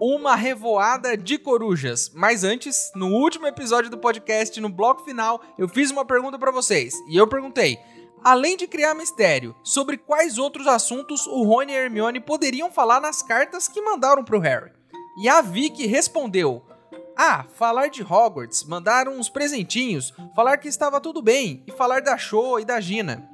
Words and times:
uma 0.00 0.34
revoada 0.34 1.16
de 1.16 1.38
corujas. 1.38 2.10
Mas 2.14 2.44
antes, 2.44 2.90
no 2.94 3.08
último 3.08 3.46
episódio 3.46 3.90
do 3.90 3.98
podcast, 3.98 4.60
no 4.60 4.68
bloco 4.68 5.04
final, 5.04 5.40
eu 5.58 5.68
fiz 5.68 5.90
uma 5.90 6.04
pergunta 6.04 6.38
para 6.38 6.50
vocês. 6.50 6.94
E 7.08 7.16
eu 7.16 7.26
perguntei: 7.26 7.78
além 8.22 8.56
de 8.56 8.66
criar 8.66 8.94
mistério, 8.94 9.54
sobre 9.62 9.96
quais 9.96 10.38
outros 10.38 10.66
assuntos 10.66 11.26
o 11.26 11.42
Rony 11.42 11.72
e 11.72 11.76
Hermione 11.76 12.20
poderiam 12.20 12.70
falar 12.70 13.00
nas 13.00 13.22
cartas 13.22 13.68
que 13.68 13.82
mandaram 13.82 14.24
pro 14.24 14.40
Harry? 14.40 14.72
E 15.18 15.28
a 15.28 15.40
Vicky 15.40 15.86
respondeu: 15.86 16.62
ah, 17.16 17.46
falar 17.54 17.88
de 17.88 18.02
Hogwarts, 18.02 18.64
mandar 18.64 19.08
uns 19.08 19.30
presentinhos, 19.30 20.12
falar 20.34 20.58
que 20.58 20.68
estava 20.68 21.00
tudo 21.00 21.22
bem 21.22 21.64
e 21.66 21.72
falar 21.72 22.02
da 22.02 22.18
Show 22.18 22.60
e 22.60 22.64
da 22.64 22.78
Gina. 22.78 23.26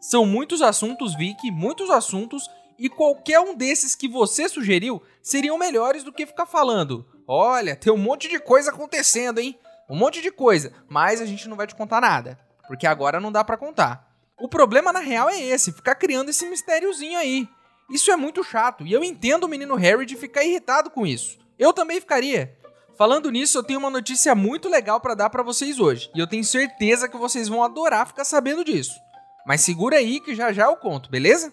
São 0.00 0.24
muitos 0.24 0.62
assuntos, 0.62 1.14
Vicky, 1.14 1.50
muitos 1.50 1.90
assuntos, 1.90 2.48
e 2.78 2.88
qualquer 2.88 3.40
um 3.40 3.54
desses 3.54 3.94
que 3.94 4.08
você 4.08 4.48
sugeriu 4.48 5.02
seriam 5.22 5.58
melhores 5.58 6.02
do 6.02 6.12
que 6.12 6.26
ficar 6.26 6.46
falando. 6.46 7.06
Olha, 7.26 7.74
tem 7.74 7.92
um 7.92 7.96
monte 7.96 8.28
de 8.28 8.38
coisa 8.38 8.70
acontecendo, 8.70 9.38
hein? 9.38 9.58
Um 9.88 9.96
monte 9.96 10.20
de 10.20 10.30
coisa, 10.30 10.72
mas 10.88 11.20
a 11.20 11.26
gente 11.26 11.48
não 11.48 11.56
vai 11.56 11.66
te 11.66 11.74
contar 11.74 12.00
nada, 12.00 12.38
porque 12.66 12.86
agora 12.86 13.20
não 13.20 13.32
dá 13.32 13.44
para 13.44 13.56
contar. 13.56 14.12
O 14.38 14.48
problema 14.48 14.92
na 14.92 15.00
real 15.00 15.28
é 15.30 15.40
esse, 15.40 15.72
ficar 15.72 15.94
criando 15.94 16.28
esse 16.28 16.46
mistériozinho 16.46 17.18
aí. 17.18 17.48
Isso 17.90 18.10
é 18.10 18.16
muito 18.16 18.42
chato 18.42 18.84
e 18.84 18.92
eu 18.92 19.04
entendo 19.04 19.44
o 19.44 19.48
menino 19.48 19.76
Harry 19.76 20.04
de 20.04 20.16
ficar 20.16 20.44
irritado 20.44 20.90
com 20.90 21.06
isso. 21.06 21.38
Eu 21.58 21.72
também 21.72 22.00
ficaria. 22.00 22.56
Falando 22.96 23.30
nisso, 23.30 23.58
eu 23.58 23.62
tenho 23.62 23.78
uma 23.78 23.90
notícia 23.90 24.34
muito 24.34 24.68
legal 24.68 25.00
para 25.00 25.14
dar 25.14 25.30
para 25.30 25.42
vocês 25.42 25.78
hoje, 25.78 26.10
e 26.14 26.18
eu 26.18 26.26
tenho 26.26 26.42
certeza 26.42 27.08
que 27.08 27.16
vocês 27.16 27.46
vão 27.46 27.62
adorar 27.62 28.06
ficar 28.06 28.24
sabendo 28.24 28.64
disso. 28.64 28.98
Mas 29.46 29.60
segura 29.60 29.98
aí 29.98 30.18
que 30.18 30.34
já 30.34 30.52
já 30.52 30.64
eu 30.64 30.76
conto, 30.76 31.10
beleza? 31.10 31.52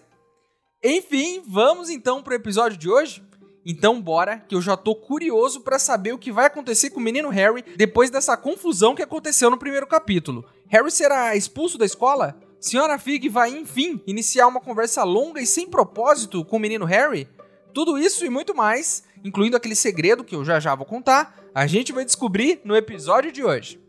Enfim, 0.86 1.42
vamos 1.48 1.88
então 1.88 2.22
pro 2.22 2.34
episódio 2.34 2.76
de 2.76 2.90
hoje? 2.90 3.24
Então 3.64 3.98
bora, 3.98 4.36
que 4.36 4.54
eu 4.54 4.60
já 4.60 4.76
tô 4.76 4.94
curioso 4.94 5.62
para 5.62 5.78
saber 5.78 6.12
o 6.12 6.18
que 6.18 6.30
vai 6.30 6.44
acontecer 6.44 6.90
com 6.90 7.00
o 7.00 7.02
menino 7.02 7.30
Harry 7.30 7.64
depois 7.74 8.10
dessa 8.10 8.36
confusão 8.36 8.94
que 8.94 9.02
aconteceu 9.02 9.48
no 9.48 9.56
primeiro 9.56 9.86
capítulo. 9.86 10.44
Harry 10.68 10.90
será 10.90 11.34
expulso 11.34 11.78
da 11.78 11.86
escola? 11.86 12.38
Senhora 12.60 12.98
Fig 12.98 13.30
vai, 13.30 13.48
enfim, 13.48 13.98
iniciar 14.06 14.46
uma 14.46 14.60
conversa 14.60 15.02
longa 15.04 15.40
e 15.40 15.46
sem 15.46 15.66
propósito 15.66 16.44
com 16.44 16.58
o 16.58 16.60
menino 16.60 16.84
Harry? 16.84 17.26
Tudo 17.72 17.96
isso 17.96 18.26
e 18.26 18.28
muito 18.28 18.54
mais, 18.54 19.04
incluindo 19.24 19.56
aquele 19.56 19.74
segredo 19.74 20.22
que 20.22 20.36
eu 20.36 20.44
já 20.44 20.60
já 20.60 20.74
vou 20.74 20.84
contar, 20.84 21.34
a 21.54 21.66
gente 21.66 21.94
vai 21.94 22.04
descobrir 22.04 22.60
no 22.62 22.76
episódio 22.76 23.32
de 23.32 23.42
hoje. 23.42 23.80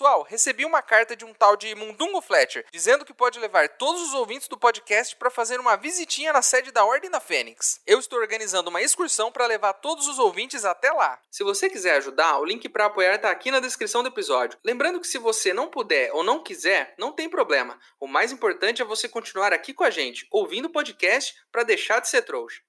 Pessoal, 0.00 0.22
recebi 0.22 0.64
uma 0.64 0.80
carta 0.80 1.14
de 1.14 1.26
um 1.26 1.34
tal 1.34 1.58
de 1.58 1.74
Mundungo 1.74 2.22
Fletcher, 2.22 2.64
dizendo 2.72 3.04
que 3.04 3.12
pode 3.12 3.38
levar 3.38 3.68
todos 3.68 4.00
os 4.00 4.14
ouvintes 4.14 4.48
do 4.48 4.56
podcast 4.56 5.14
para 5.14 5.28
fazer 5.28 5.60
uma 5.60 5.76
visitinha 5.76 6.32
na 6.32 6.40
sede 6.40 6.72
da 6.72 6.86
Ordem 6.86 7.10
da 7.10 7.20
Fênix. 7.20 7.82
Eu 7.86 7.98
estou 7.98 8.18
organizando 8.18 8.70
uma 8.70 8.80
excursão 8.80 9.30
para 9.30 9.44
levar 9.44 9.74
todos 9.74 10.08
os 10.08 10.18
ouvintes 10.18 10.64
até 10.64 10.90
lá. 10.90 11.20
Se 11.30 11.44
você 11.44 11.68
quiser 11.68 11.98
ajudar, 11.98 12.38
o 12.38 12.46
link 12.46 12.66
para 12.70 12.86
apoiar 12.86 13.16
está 13.16 13.30
aqui 13.30 13.50
na 13.50 13.60
descrição 13.60 14.02
do 14.02 14.08
episódio. 14.08 14.58
Lembrando 14.64 15.00
que 15.00 15.06
se 15.06 15.18
você 15.18 15.52
não 15.52 15.68
puder 15.68 16.10
ou 16.14 16.24
não 16.24 16.42
quiser, 16.42 16.94
não 16.96 17.12
tem 17.12 17.28
problema. 17.28 17.78
O 18.00 18.06
mais 18.06 18.32
importante 18.32 18.80
é 18.80 18.86
você 18.86 19.06
continuar 19.06 19.52
aqui 19.52 19.74
com 19.74 19.84
a 19.84 19.90
gente, 19.90 20.26
ouvindo 20.30 20.64
o 20.64 20.72
podcast 20.72 21.34
para 21.52 21.62
deixar 21.62 22.00
de 22.00 22.08
ser 22.08 22.22
trouxa. 22.22 22.62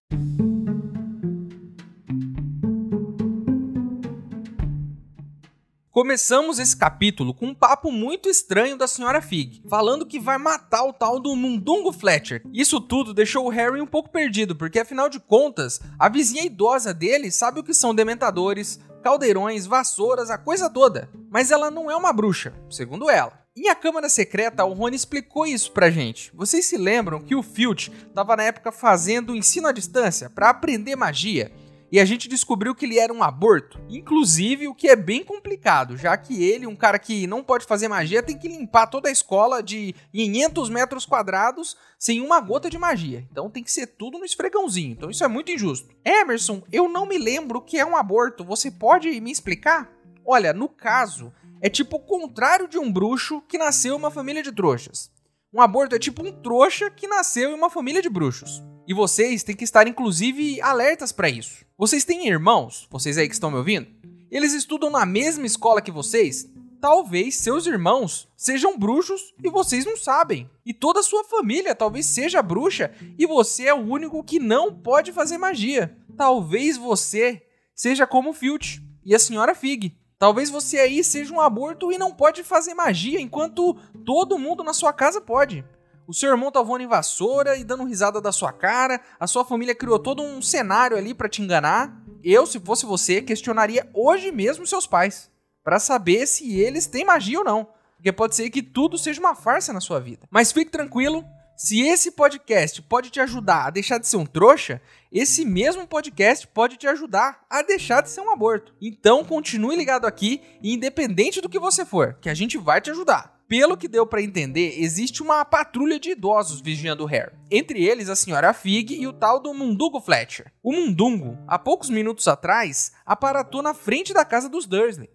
Começamos 5.91 6.57
esse 6.57 6.77
capítulo 6.77 7.33
com 7.33 7.47
um 7.47 7.53
papo 7.53 7.91
muito 7.91 8.29
estranho 8.29 8.77
da 8.77 8.87
senhora 8.87 9.21
Fig, 9.21 9.61
falando 9.67 10.05
que 10.05 10.21
vai 10.21 10.37
matar 10.37 10.85
o 10.85 10.93
tal 10.93 11.19
do 11.19 11.35
Mundungo 11.35 11.91
Fletcher. 11.91 12.41
Isso 12.53 12.79
tudo 12.79 13.13
deixou 13.13 13.45
o 13.45 13.49
Harry 13.49 13.81
um 13.81 13.85
pouco 13.85 14.09
perdido, 14.09 14.55
porque 14.55 14.79
afinal 14.79 15.09
de 15.09 15.19
contas, 15.19 15.81
a 15.99 16.07
vizinha 16.07 16.45
idosa 16.45 16.93
dele 16.93 17.29
sabe 17.29 17.59
o 17.59 17.63
que 17.63 17.73
são 17.73 17.93
dementadores, 17.93 18.79
caldeirões, 19.03 19.65
vassouras, 19.65 20.29
a 20.29 20.37
coisa 20.37 20.69
toda. 20.69 21.09
Mas 21.29 21.51
ela 21.51 21.69
não 21.69 21.91
é 21.91 21.95
uma 21.97 22.13
bruxa, 22.13 22.53
segundo 22.69 23.09
ela. 23.09 23.41
Em 23.53 23.67
A 23.67 23.75
Câmara 23.75 24.07
Secreta, 24.07 24.63
o 24.63 24.71
Rony 24.71 24.95
explicou 24.95 25.45
isso 25.45 25.73
pra 25.73 25.91
gente. 25.91 26.31
Vocês 26.33 26.63
se 26.63 26.77
lembram 26.77 27.19
que 27.19 27.35
o 27.35 27.43
Filch 27.43 27.91
estava 28.07 28.37
na 28.37 28.43
época 28.43 28.71
fazendo 28.71 29.35
ensino 29.35 29.67
à 29.67 29.73
distância 29.73 30.29
para 30.29 30.49
aprender 30.49 30.95
magia? 30.95 31.51
E 31.91 31.99
a 31.99 32.05
gente 32.05 32.29
descobriu 32.29 32.73
que 32.73 32.85
ele 32.85 32.97
era 32.97 33.11
um 33.11 33.21
aborto. 33.21 33.79
Inclusive, 33.89 34.67
o 34.67 34.73
que 34.73 34.87
é 34.87 34.95
bem 34.95 35.23
complicado, 35.23 35.97
já 35.97 36.15
que 36.15 36.41
ele, 36.41 36.65
um 36.65 36.75
cara 36.75 36.97
que 36.97 37.27
não 37.27 37.43
pode 37.43 37.65
fazer 37.65 37.89
magia, 37.89 38.23
tem 38.23 38.37
que 38.37 38.47
limpar 38.47 38.87
toda 38.87 39.09
a 39.09 39.11
escola 39.11 39.61
de 39.61 39.93
500 40.13 40.69
metros 40.69 41.05
quadrados 41.05 41.75
sem 41.99 42.21
uma 42.21 42.39
gota 42.39 42.69
de 42.69 42.77
magia. 42.77 43.27
Então 43.29 43.49
tem 43.49 43.61
que 43.61 43.71
ser 43.71 43.87
tudo 43.87 44.17
no 44.17 44.23
esfregãozinho. 44.23 44.93
Então 44.93 45.09
isso 45.09 45.23
é 45.23 45.27
muito 45.27 45.51
injusto. 45.51 45.93
Emerson, 46.05 46.63
eu 46.71 46.87
não 46.87 47.05
me 47.05 47.17
lembro 47.17 47.59
o 47.59 47.61
que 47.61 47.77
é 47.77 47.85
um 47.85 47.97
aborto. 47.97 48.45
Você 48.45 48.71
pode 48.71 49.19
me 49.19 49.31
explicar? 49.31 49.91
Olha, 50.25 50.53
no 50.53 50.69
caso, 50.69 51.33
é 51.59 51.69
tipo 51.69 51.97
o 51.97 51.99
contrário 51.99 52.69
de 52.69 52.77
um 52.77 52.91
bruxo 52.91 53.41
que 53.41 53.57
nasceu 53.57 53.97
uma 53.97 54.09
família 54.09 54.41
de 54.41 54.51
trouxas. 54.51 55.11
Um 55.53 55.59
aborto 55.59 55.93
é 55.93 55.99
tipo 55.99 56.25
um 56.25 56.31
trouxa 56.31 56.89
que 56.89 57.07
nasceu 57.07 57.51
em 57.51 57.53
uma 57.53 57.69
família 57.69 58.01
de 58.01 58.09
bruxos. 58.09 58.63
E 58.87 58.93
vocês 58.93 59.43
têm 59.43 59.53
que 59.53 59.65
estar, 59.65 59.85
inclusive, 59.85 60.61
alertas 60.61 61.11
para 61.11 61.29
isso. 61.29 61.65
Vocês 61.77 62.05
têm 62.05 62.25
irmãos, 62.25 62.87
vocês 62.89 63.17
aí 63.17 63.27
que 63.27 63.33
estão 63.33 63.51
me 63.51 63.57
ouvindo? 63.57 63.87
Eles 64.31 64.53
estudam 64.53 64.89
na 64.89 65.05
mesma 65.05 65.45
escola 65.45 65.81
que 65.81 65.91
vocês? 65.91 66.49
Talvez 66.79 67.35
seus 67.35 67.67
irmãos 67.67 68.29
sejam 68.37 68.79
bruxos 68.79 69.33
e 69.43 69.49
vocês 69.49 69.85
não 69.85 69.97
sabem. 69.97 70.49
E 70.65 70.73
toda 70.73 71.01
a 71.01 71.03
sua 71.03 71.25
família 71.25 71.75
talvez 71.75 72.05
seja 72.05 72.41
bruxa 72.41 72.93
e 73.19 73.25
você 73.25 73.65
é 73.65 73.73
o 73.73 73.85
único 73.85 74.23
que 74.23 74.39
não 74.39 74.73
pode 74.73 75.11
fazer 75.11 75.37
magia. 75.37 75.97
Talvez 76.15 76.77
você 76.77 77.43
seja 77.75 78.07
como 78.07 78.29
o 78.29 78.33
Filch 78.33 78.81
e 79.03 79.13
a 79.13 79.19
senhora 79.19 79.53
Fig. 79.53 79.97
Talvez 80.21 80.51
você 80.51 80.77
aí 80.77 81.03
seja 81.03 81.33
um 81.33 81.41
aborto 81.41 81.91
e 81.91 81.97
não 81.97 82.11
pode 82.13 82.43
fazer 82.43 82.75
magia, 82.75 83.19
enquanto 83.19 83.75
todo 84.05 84.37
mundo 84.37 84.63
na 84.63 84.71
sua 84.71 84.93
casa 84.93 85.19
pode. 85.19 85.65
O 86.05 86.13
seu 86.13 86.29
irmão 86.29 86.51
tá 86.51 86.61
voando 86.61 86.83
em 86.83 86.87
vassoura 86.87 87.57
e 87.57 87.63
dando 87.63 87.85
risada 87.85 88.21
da 88.21 88.31
sua 88.31 88.53
cara, 88.53 89.01
a 89.19 89.25
sua 89.25 89.43
família 89.43 89.73
criou 89.73 89.97
todo 89.97 90.21
um 90.21 90.39
cenário 90.39 90.95
ali 90.95 91.15
para 91.15 91.27
te 91.27 91.41
enganar. 91.41 91.99
Eu, 92.23 92.45
se 92.45 92.59
fosse 92.59 92.85
você, 92.85 93.19
questionaria 93.19 93.89
hoje 93.95 94.31
mesmo 94.31 94.67
seus 94.67 94.85
pais, 94.85 95.31
para 95.63 95.79
saber 95.79 96.27
se 96.27 96.55
eles 96.55 96.85
têm 96.85 97.03
magia 97.03 97.39
ou 97.39 97.43
não. 97.43 97.69
Porque 97.95 98.11
pode 98.11 98.35
ser 98.35 98.47
que 98.51 98.61
tudo 98.61 98.99
seja 98.99 99.19
uma 99.19 99.33
farsa 99.33 99.73
na 99.73 99.81
sua 99.81 99.99
vida. 99.99 100.27
Mas 100.29 100.51
fique 100.51 100.69
tranquilo, 100.69 101.25
se 101.57 101.81
esse 101.81 102.11
podcast 102.11 102.79
pode 102.83 103.09
te 103.09 103.19
ajudar 103.19 103.65
a 103.65 103.69
deixar 103.71 103.97
de 103.97 104.07
ser 104.07 104.17
um 104.17 104.25
trouxa, 104.27 104.81
esse 105.11 105.43
mesmo 105.43 105.85
podcast 105.85 106.47
pode 106.47 106.77
te 106.77 106.87
ajudar 106.87 107.45
a 107.49 107.61
deixar 107.61 108.01
de 108.01 108.09
ser 108.09 108.21
um 108.21 108.31
aborto. 108.31 108.73
Então 108.81 109.25
continue 109.25 109.75
ligado 109.75 110.05
aqui 110.05 110.41
e 110.61 110.73
independente 110.73 111.41
do 111.41 111.49
que 111.49 111.59
você 111.59 111.83
for, 111.83 112.17
que 112.21 112.29
a 112.29 112.33
gente 112.33 112.57
vai 112.57 112.79
te 112.79 112.91
ajudar. 112.91 113.41
Pelo 113.45 113.75
que 113.75 113.89
deu 113.89 114.07
para 114.07 114.21
entender, 114.21 114.79
existe 114.79 115.21
uma 115.21 115.43
patrulha 115.43 115.99
de 115.99 116.11
idosos 116.11 116.61
vigiando 116.61 117.03
o 117.03 117.05
Harry. 117.05 117.33
Entre 117.51 117.83
eles, 117.83 118.07
a 118.07 118.15
senhora 118.15 118.53
Fig 118.53 118.95
e 118.95 119.05
o 119.05 119.11
tal 119.11 119.41
do 119.41 119.53
Mundungo 119.53 119.99
Fletcher. 119.99 120.49
O 120.63 120.71
Mundungo, 120.71 121.37
há 121.45 121.59
poucos 121.59 121.89
minutos 121.89 122.29
atrás, 122.29 122.93
aparatou 123.05 123.61
na 123.61 123.73
frente 123.73 124.13
da 124.13 124.23
casa 124.23 124.47
dos 124.47 124.65
Dursley. 124.65 125.09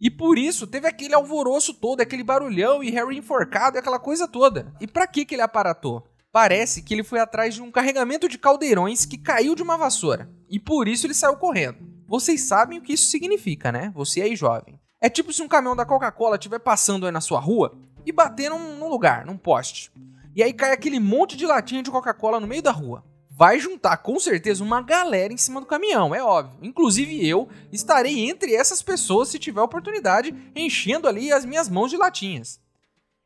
E 0.00 0.08
por 0.08 0.38
isso 0.38 0.68
teve 0.68 0.86
aquele 0.86 1.14
alvoroço 1.14 1.74
todo, 1.74 2.00
aquele 2.00 2.22
barulhão 2.22 2.82
e 2.84 2.90
Harry 2.90 3.16
enforcado 3.16 3.76
e 3.76 3.80
aquela 3.80 3.98
coisa 3.98 4.28
toda. 4.28 4.72
E 4.80 4.86
para 4.86 5.08
que 5.08 5.24
que 5.24 5.34
ele 5.34 5.42
aparatou? 5.42 6.06
Parece 6.32 6.80
que 6.80 6.94
ele 6.94 7.04
foi 7.04 7.20
atrás 7.20 7.54
de 7.54 7.60
um 7.60 7.70
carregamento 7.70 8.26
de 8.26 8.38
caldeirões 8.38 9.04
que 9.04 9.18
caiu 9.18 9.54
de 9.54 9.62
uma 9.62 9.76
vassoura. 9.76 10.30
E 10.48 10.58
por 10.58 10.88
isso 10.88 11.06
ele 11.06 11.12
saiu 11.12 11.36
correndo. 11.36 11.76
Vocês 12.08 12.40
sabem 12.40 12.78
o 12.78 12.82
que 12.82 12.94
isso 12.94 13.10
significa, 13.10 13.70
né? 13.70 13.92
Você 13.94 14.22
aí 14.22 14.34
jovem. 14.34 14.80
É 14.98 15.10
tipo 15.10 15.30
se 15.30 15.42
um 15.42 15.48
caminhão 15.48 15.76
da 15.76 15.84
Coca-Cola 15.84 16.36
estiver 16.36 16.58
passando 16.58 17.04
aí 17.04 17.12
na 17.12 17.20
sua 17.20 17.38
rua 17.38 17.76
e 18.06 18.10
bater 18.10 18.48
num, 18.48 18.88
lugar, 18.88 19.26
num 19.26 19.36
poste. 19.36 19.92
E 20.34 20.42
aí 20.42 20.54
cai 20.54 20.72
aquele 20.72 20.98
monte 20.98 21.36
de 21.36 21.44
latinha 21.44 21.82
de 21.82 21.90
Coca-Cola 21.90 22.40
no 22.40 22.46
meio 22.46 22.62
da 22.62 22.70
rua. 22.70 23.04
vai 23.28 23.58
juntar 23.58 23.98
com 23.98 24.18
certeza 24.18 24.64
uma 24.64 24.80
galera 24.80 25.32
em 25.32 25.36
cima 25.38 25.60
do 25.60 25.66
caminhão, 25.66 26.14
é 26.14 26.22
óbvio. 26.22 26.58
Inclusive 26.62 27.26
eu 27.26 27.48
estarei 27.70 28.28
entre 28.28 28.54
essas 28.54 28.80
pessoas 28.80 29.28
se 29.28 29.38
tiver 29.38 29.60
oportunidade, 29.60 30.34
enchendo 30.54 31.08
ali 31.08 31.30
as 31.30 31.44
minhas 31.44 31.68
mãos 31.68 31.90
de 31.90 31.96
latinhas. 31.98 32.61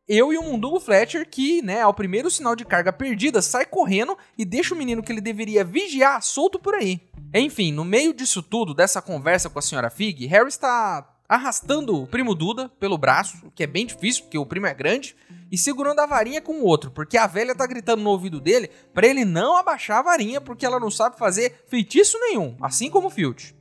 Eu 0.08 0.32
e 0.32 0.38
o 0.38 0.42
Mundungo 0.42 0.78
Fletcher, 0.78 1.28
que, 1.28 1.60
né, 1.62 1.80
ao 1.80 1.92
primeiro 1.92 2.30
sinal 2.30 2.54
de 2.54 2.64
carga 2.64 2.92
perdida, 2.92 3.42
sai 3.42 3.66
correndo 3.66 4.16
e 4.38 4.44
deixa 4.44 4.72
o 4.72 4.78
menino 4.78 5.02
que 5.02 5.10
ele 5.10 5.20
deveria 5.20 5.64
vigiar 5.64 6.22
solto 6.22 6.60
por 6.60 6.76
aí. 6.76 7.00
Enfim, 7.34 7.72
no 7.72 7.84
meio 7.84 8.14
disso 8.14 8.40
tudo, 8.40 8.72
dessa 8.72 9.02
conversa 9.02 9.50
com 9.50 9.58
a 9.58 9.62
senhora 9.62 9.90
Fig, 9.90 10.24
Harry 10.26 10.48
está 10.48 11.12
arrastando 11.28 12.02
o 12.02 12.06
primo 12.06 12.36
Duda 12.36 12.68
pelo 12.78 12.96
braço, 12.96 13.50
que 13.52 13.64
é 13.64 13.66
bem 13.66 13.84
difícil, 13.84 14.22
porque 14.22 14.38
o 14.38 14.46
primo 14.46 14.68
é 14.68 14.74
grande, 14.74 15.16
e 15.50 15.58
segurando 15.58 15.98
a 15.98 16.06
varinha 16.06 16.40
com 16.40 16.60
o 16.60 16.64
outro, 16.64 16.92
porque 16.92 17.18
a 17.18 17.26
velha 17.26 17.52
tá 17.52 17.66
gritando 17.66 18.00
no 18.00 18.10
ouvido 18.10 18.40
dele 18.40 18.70
para 18.94 19.08
ele 19.08 19.24
não 19.24 19.56
abaixar 19.56 19.98
a 19.98 20.02
varinha, 20.02 20.40
porque 20.40 20.64
ela 20.64 20.78
não 20.78 20.90
sabe 20.90 21.18
fazer 21.18 21.64
feitiço 21.66 22.16
nenhum, 22.20 22.56
assim 22.60 22.88
como 22.88 23.08
o 23.08 23.10
Filch. 23.10 23.56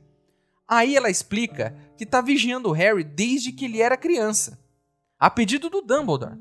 Aí 0.68 0.96
ela 0.96 1.10
explica 1.10 1.76
que 1.98 2.06
tá 2.06 2.20
vigiando 2.20 2.68
o 2.68 2.72
Harry 2.72 3.02
desde 3.02 3.50
que 3.50 3.64
ele 3.64 3.82
era 3.82 3.96
criança, 3.96 4.64
a 5.18 5.30
pedido 5.30 5.68
do 5.68 5.80
Dumbledore, 5.80 6.38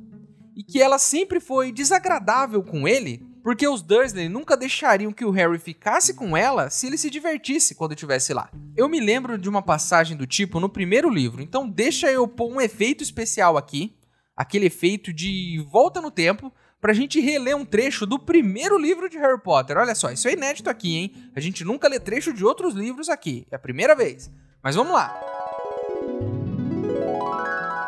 e 0.55 0.63
que 0.63 0.81
ela 0.81 0.97
sempre 0.97 1.39
foi 1.39 1.71
desagradável 1.71 2.63
com 2.63 2.87
ele 2.87 3.25
porque 3.45 3.67
os 3.67 3.83
Dursley 3.83 4.27
nunca 4.27 4.57
deixariam 4.57 5.11
que 5.11 5.23
o 5.23 5.29
Harry 5.29 5.59
ficasse 5.59 6.15
com 6.15 6.35
ela 6.35 6.67
se 6.71 6.87
ele 6.87 6.97
se 6.97 7.11
divertisse 7.11 7.75
quando 7.75 7.91
estivesse 7.91 8.33
lá. 8.33 8.49
Eu 8.75 8.89
me 8.89 8.99
lembro 8.99 9.37
de 9.37 9.47
uma 9.47 9.61
passagem 9.61 10.17
do 10.17 10.25
tipo 10.25 10.59
no 10.59 10.67
primeiro 10.67 11.07
livro, 11.11 11.43
então 11.43 11.69
deixa 11.69 12.11
eu 12.11 12.27
pôr 12.27 12.51
um 12.51 12.59
efeito 12.59 13.03
especial 13.03 13.55
aqui, 13.55 13.95
aquele 14.35 14.65
efeito 14.65 15.13
de 15.13 15.63
volta 15.71 16.01
no 16.01 16.09
tempo, 16.09 16.51
pra 16.81 16.91
gente 16.91 17.19
reler 17.19 17.55
um 17.55 17.63
trecho 17.63 18.07
do 18.07 18.17
primeiro 18.17 18.79
livro 18.79 19.07
de 19.07 19.19
Harry 19.19 19.39
Potter. 19.39 19.77
Olha 19.77 19.93
só, 19.93 20.09
isso 20.09 20.27
é 20.27 20.33
inédito 20.33 20.67
aqui, 20.67 20.95
hein? 20.95 21.13
A 21.35 21.39
gente 21.39 21.63
nunca 21.63 21.87
lê 21.87 21.99
trecho 21.99 22.33
de 22.33 22.43
outros 22.43 22.73
livros 22.73 23.09
aqui, 23.09 23.45
é 23.51 23.55
a 23.57 23.59
primeira 23.59 23.93
vez. 23.93 24.31
Mas 24.63 24.73
vamos 24.73 24.91
lá. 24.91 25.34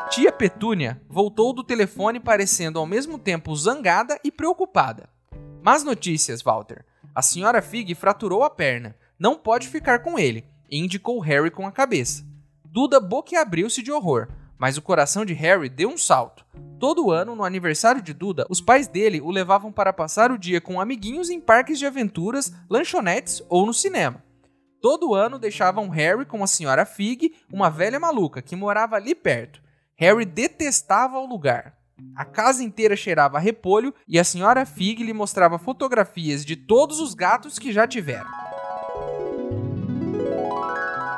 Tia 0.09 0.31
Petúnia 0.31 1.01
voltou 1.09 1.51
do 1.51 1.63
telefone 1.63 2.19
parecendo 2.19 2.79
ao 2.79 2.85
mesmo 2.85 3.19
tempo 3.19 3.53
zangada 3.55 4.17
e 4.23 4.31
preocupada. 4.31 5.09
Más 5.61 5.83
notícias, 5.83 6.41
Walter. 6.41 6.85
A 7.13 7.21
senhora 7.21 7.61
Fig 7.61 7.93
fraturou 7.93 8.43
a 8.43 8.49
perna. 8.49 8.95
Não 9.19 9.35
pode 9.35 9.67
ficar 9.67 9.99
com 9.99 10.17
ele, 10.17 10.45
indicou 10.71 11.19
Harry 11.19 11.51
com 11.51 11.67
a 11.67 11.71
cabeça. 11.71 12.25
Duda 12.63 13.01
boquiabriu-se 13.01 13.83
de 13.83 13.91
horror, 13.91 14.29
mas 14.57 14.77
o 14.77 14.81
coração 14.81 15.25
de 15.25 15.33
Harry 15.33 15.67
deu 15.67 15.89
um 15.89 15.97
salto. 15.97 16.45
Todo 16.79 17.11
ano, 17.11 17.35
no 17.35 17.43
aniversário 17.43 18.01
de 18.01 18.13
Duda, 18.13 18.45
os 18.49 18.61
pais 18.61 18.87
dele 18.87 19.19
o 19.19 19.29
levavam 19.29 19.71
para 19.71 19.91
passar 19.91 20.31
o 20.31 20.37
dia 20.37 20.61
com 20.61 20.79
amiguinhos 20.79 21.29
em 21.29 21.41
parques 21.41 21.77
de 21.77 21.85
aventuras, 21.85 22.53
lanchonetes 22.69 23.43
ou 23.49 23.65
no 23.65 23.73
cinema. 23.73 24.23
Todo 24.81 25.13
ano 25.13 25.37
deixavam 25.37 25.89
Harry 25.89 26.25
com 26.25 26.43
a 26.43 26.47
senhora 26.47 26.85
Fig, 26.85 27.33
uma 27.51 27.69
velha 27.69 27.99
maluca 27.99 28.41
que 28.41 28.55
morava 28.55 28.95
ali 28.95 29.13
perto. 29.13 29.66
Harry 29.97 30.25
detestava 30.25 31.17
o 31.17 31.25
lugar. 31.25 31.75
A 32.15 32.23
casa 32.23 32.63
inteira 32.63 32.95
cheirava 32.95 33.37
a 33.37 33.39
repolho 33.39 33.93
e 34.07 34.19
a 34.19 34.23
senhora 34.23 34.63
Fig 34.63 35.03
lhe 35.03 35.11
mostrava 35.11 35.57
fotografias 35.57 36.45
de 36.45 36.55
todos 36.55 36.99
os 36.99 37.15
gatos 37.15 37.57
que 37.57 37.73
já 37.73 37.87
tiveram. 37.87 38.29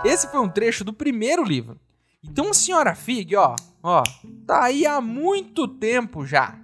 Esse 0.06 0.32
foi 0.32 0.40
um 0.40 0.48
trecho 0.48 0.86
do 0.86 0.94
primeiro 0.94 1.44
livro. 1.44 1.78
Então 2.24 2.52
a 2.52 2.54
senhora 2.54 2.96
Fig, 2.96 3.36
ó, 3.36 3.54
ó, 3.84 4.02
tá 4.48 4.64
aí 4.64 4.86
há 4.86 5.02
muito 5.02 5.68
tempo 5.68 6.26
já. 6.26 6.58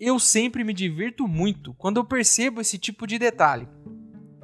Eu 0.00 0.18
sempre 0.18 0.64
me 0.64 0.72
divirto 0.72 1.28
muito 1.28 1.74
quando 1.74 1.98
eu 1.98 2.04
percebo 2.04 2.58
esse 2.58 2.78
tipo 2.78 3.06
de 3.06 3.18
detalhe. 3.18 3.68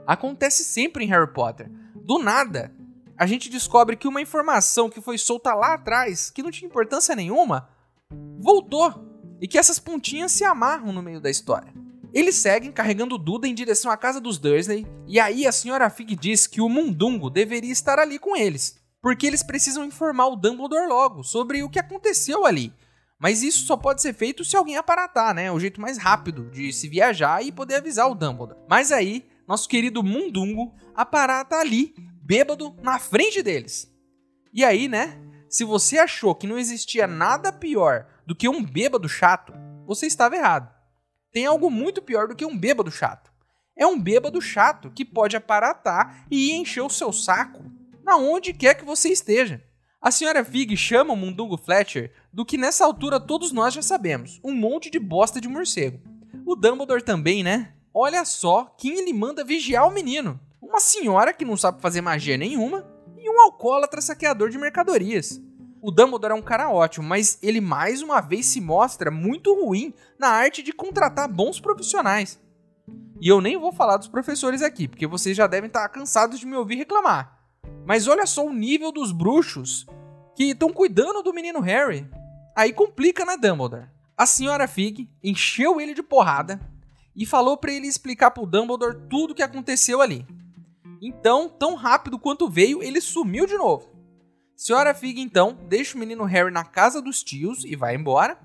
Acontece 0.07 0.65
sempre 0.65 1.05
em 1.05 1.09
Harry 1.09 1.33
Potter. 1.33 1.71
Do 1.95 2.19
nada, 2.19 2.75
a 3.19 3.27
gente 3.27 3.51
descobre 3.51 3.97
que 3.97 4.07
uma 4.07 4.21
informação 4.21 4.89
que 4.89 5.01
foi 5.01 5.19
solta 5.19 5.53
lá 5.53 5.75
atrás, 5.75 6.31
que 6.31 6.43
não 6.43 6.53
tinha 6.53 6.69
importância 6.69 7.17
nenhuma, 7.17 7.69
voltou 8.39 8.95
e 9.41 9.49
que 9.49 9.59
essas 9.59 9.81
pontinhas 9.81 10.31
se 10.31 10.45
amarram 10.45 10.93
no 10.93 11.03
meio 11.03 11.21
da 11.21 11.29
história. 11.29 11.75
Eles 12.15 12.37
seguem 12.37 12.71
carregando 12.71 13.19
Duda 13.19 13.49
em 13.49 13.55
direção 13.55 13.91
à 13.91 13.97
casa 13.97 14.21
dos 14.21 14.39
Dursley, 14.39 14.87
e 15.07 15.19
aí 15.19 15.47
a 15.47 15.53
senhora 15.53 15.91
Fig 15.91 16.15
diz 16.15 16.47
que 16.47 16.61
o 16.61 16.69
Mundungo 16.69 17.29
deveria 17.29 17.73
estar 17.73 17.99
ali 17.99 18.19
com 18.21 18.37
eles, 18.37 18.79
porque 19.03 19.27
eles 19.27 19.43
precisam 19.43 19.85
informar 19.85 20.29
o 20.29 20.37
Dumbledore 20.37 20.87
logo 20.87 21.25
sobre 21.25 21.63
o 21.63 21.69
que 21.69 21.79
aconteceu 21.79 22.47
ali. 22.47 22.73
Mas 23.19 23.43
isso 23.43 23.67
só 23.67 23.77
pode 23.77 24.01
ser 24.01 24.15
feito 24.15 24.45
se 24.45 24.57
alguém 24.57 24.77
aparatar, 24.77 25.35
né? 25.35 25.51
O 25.51 25.59
jeito 25.59 25.81
mais 25.81 25.99
rápido 25.99 26.49
de 26.51 26.73
se 26.73 26.89
viajar 26.89 27.45
e 27.45 27.51
poder 27.51 27.75
avisar 27.75 28.09
o 28.09 28.15
Dumbledore. 28.15 28.61
Mas 28.69 28.93
aí, 28.93 29.27
nosso 29.47 29.69
querido 29.69 30.05
Mundungo 30.05 30.73
aparata 30.95 31.57
ali, 31.57 31.95
bêbado, 32.29 32.77
na 32.83 32.99
frente 32.99 33.43
deles. 33.43 33.91
E 34.53 34.63
aí, 34.63 34.87
né? 34.87 35.19
Se 35.49 35.65
você 35.65 35.99
achou 35.99 36.35
que 36.35 36.47
não 36.47 36.59
existia 36.59 37.07
nada 37.07 37.51
pior 37.51 38.07
do 38.27 38.35
que 38.35 38.47
um 38.47 38.63
bêbado 38.63 39.09
chato, 39.09 39.55
você 39.87 40.07
estava 40.07 40.37
errado. 40.37 40.71
Tem 41.33 41.47
algo 41.47 41.71
muito 41.71 42.03
pior 42.03 42.29
do 42.29 42.37
que 42.37 42.45
um 42.45 42.55
bêbado 42.55 42.91
chato. 42.91 43.33
É 43.75 43.87
um 43.87 43.99
bêbado 43.99 44.43
chato 44.43 44.91
que 44.91 45.07
pode 45.07 45.39
aparatar 45.39 46.27
e 46.31 46.53
encher 46.53 46.83
o 46.83 46.91
seu 46.91 47.15
saco 47.15 47.65
na 48.05 48.19
onde 48.19 48.53
quer 48.53 48.75
que 48.75 48.85
você 48.85 49.09
esteja. 49.09 49.65
A 49.99 50.11
senhora 50.11 50.45
Fig 50.45 50.77
chama 50.77 51.15
o 51.15 51.17
Mundungo 51.17 51.57
Fletcher 51.57 52.13
do 52.31 52.45
que 52.45 52.59
nessa 52.59 52.85
altura 52.85 53.19
todos 53.19 53.53
nós 53.53 53.73
já 53.73 53.81
sabemos, 53.81 54.39
um 54.45 54.53
monte 54.53 54.91
de 54.91 54.99
bosta 54.99 55.41
de 55.41 55.49
morcego. 55.49 55.99
O 56.45 56.55
Dumbledore 56.55 57.03
também, 57.03 57.43
né? 57.43 57.73
Olha 57.95 58.23
só 58.27 58.67
quem 58.79 58.99
ele 58.99 59.15
manda 59.15 59.43
vigiar 59.43 59.89
o 59.89 59.91
menino. 59.91 60.39
Uma 60.69 60.81
senhora 60.81 61.33
que 61.33 61.47
não 61.47 61.57
sabe 61.57 61.81
fazer 61.81 62.03
magia 62.03 62.37
nenhuma 62.37 62.87
e 63.17 63.29
um 63.31 63.41
alcoólatra 63.41 64.03
saqueador 64.03 64.51
de 64.51 64.59
mercadorias. 64.59 65.41
O 65.81 65.91
Dumbledore 65.91 66.33
é 66.33 66.37
um 66.37 66.43
cara 66.43 66.69
ótimo, 66.69 67.09
mas 67.09 67.39
ele 67.43 67.59
mais 67.59 68.03
uma 68.03 68.21
vez 68.21 68.45
se 68.45 68.61
mostra 68.61 69.11
muito 69.11 69.55
ruim 69.55 69.95
na 70.19 70.29
arte 70.29 70.63
de 70.63 70.75
contratar 70.75 71.27
bons 71.27 71.59
profissionais. 71.59 72.39
E 73.19 73.29
eu 73.29 73.41
nem 73.41 73.57
vou 73.57 73.73
falar 73.73 73.97
dos 73.97 74.09
professores 74.09 74.61
aqui, 74.61 74.87
porque 74.87 75.07
vocês 75.07 75.35
já 75.35 75.47
devem 75.47 75.69
estar 75.69 75.89
cansados 75.89 76.39
de 76.39 76.47
me 76.47 76.55
ouvir 76.55 76.77
reclamar. 76.77 77.41
Mas 77.87 78.07
olha 78.07 78.27
só 78.27 78.45
o 78.45 78.53
nível 78.53 78.93
dos 78.93 79.11
bruxos 79.11 79.87
que 80.37 80.51
estão 80.51 80.69
cuidando 80.69 81.23
do 81.23 81.33
menino 81.33 81.61
Harry. 81.61 82.07
Aí 82.55 82.75
complica, 82.75 83.25
né, 83.25 83.39
Dumbledore? 83.39 83.89
A 84.15 84.27
senhora 84.27 84.69
Fig 84.69 85.09
encheu 85.25 85.81
ele 85.81 85.95
de 85.95 86.03
porrada 86.03 86.61
e 87.17 87.25
falou 87.25 87.57
para 87.57 87.73
ele 87.73 87.87
explicar 87.87 88.33
pro 88.33 88.45
Dumbledore 88.45 89.09
tudo 89.09 89.31
o 89.31 89.35
que 89.35 89.43
aconteceu 89.43 90.03
ali. 90.03 90.27
Então, 91.01 91.49
tão 91.49 91.75
rápido 91.75 92.19
quanto 92.19 92.49
veio, 92.49 92.83
ele 92.83 93.01
sumiu 93.01 93.47
de 93.47 93.57
novo. 93.57 93.89
Senhora 94.57 94.93
Fig, 94.93 95.21
então, 95.21 95.57
deixa 95.69 95.97
o 95.97 96.01
menino 96.01 96.25
Harry 96.25 96.51
na 96.51 96.65
casa 96.65 97.01
dos 97.01 97.23
tios 97.23 97.65
e 97.65 97.77
vai 97.77 97.95
embora. 97.95 98.39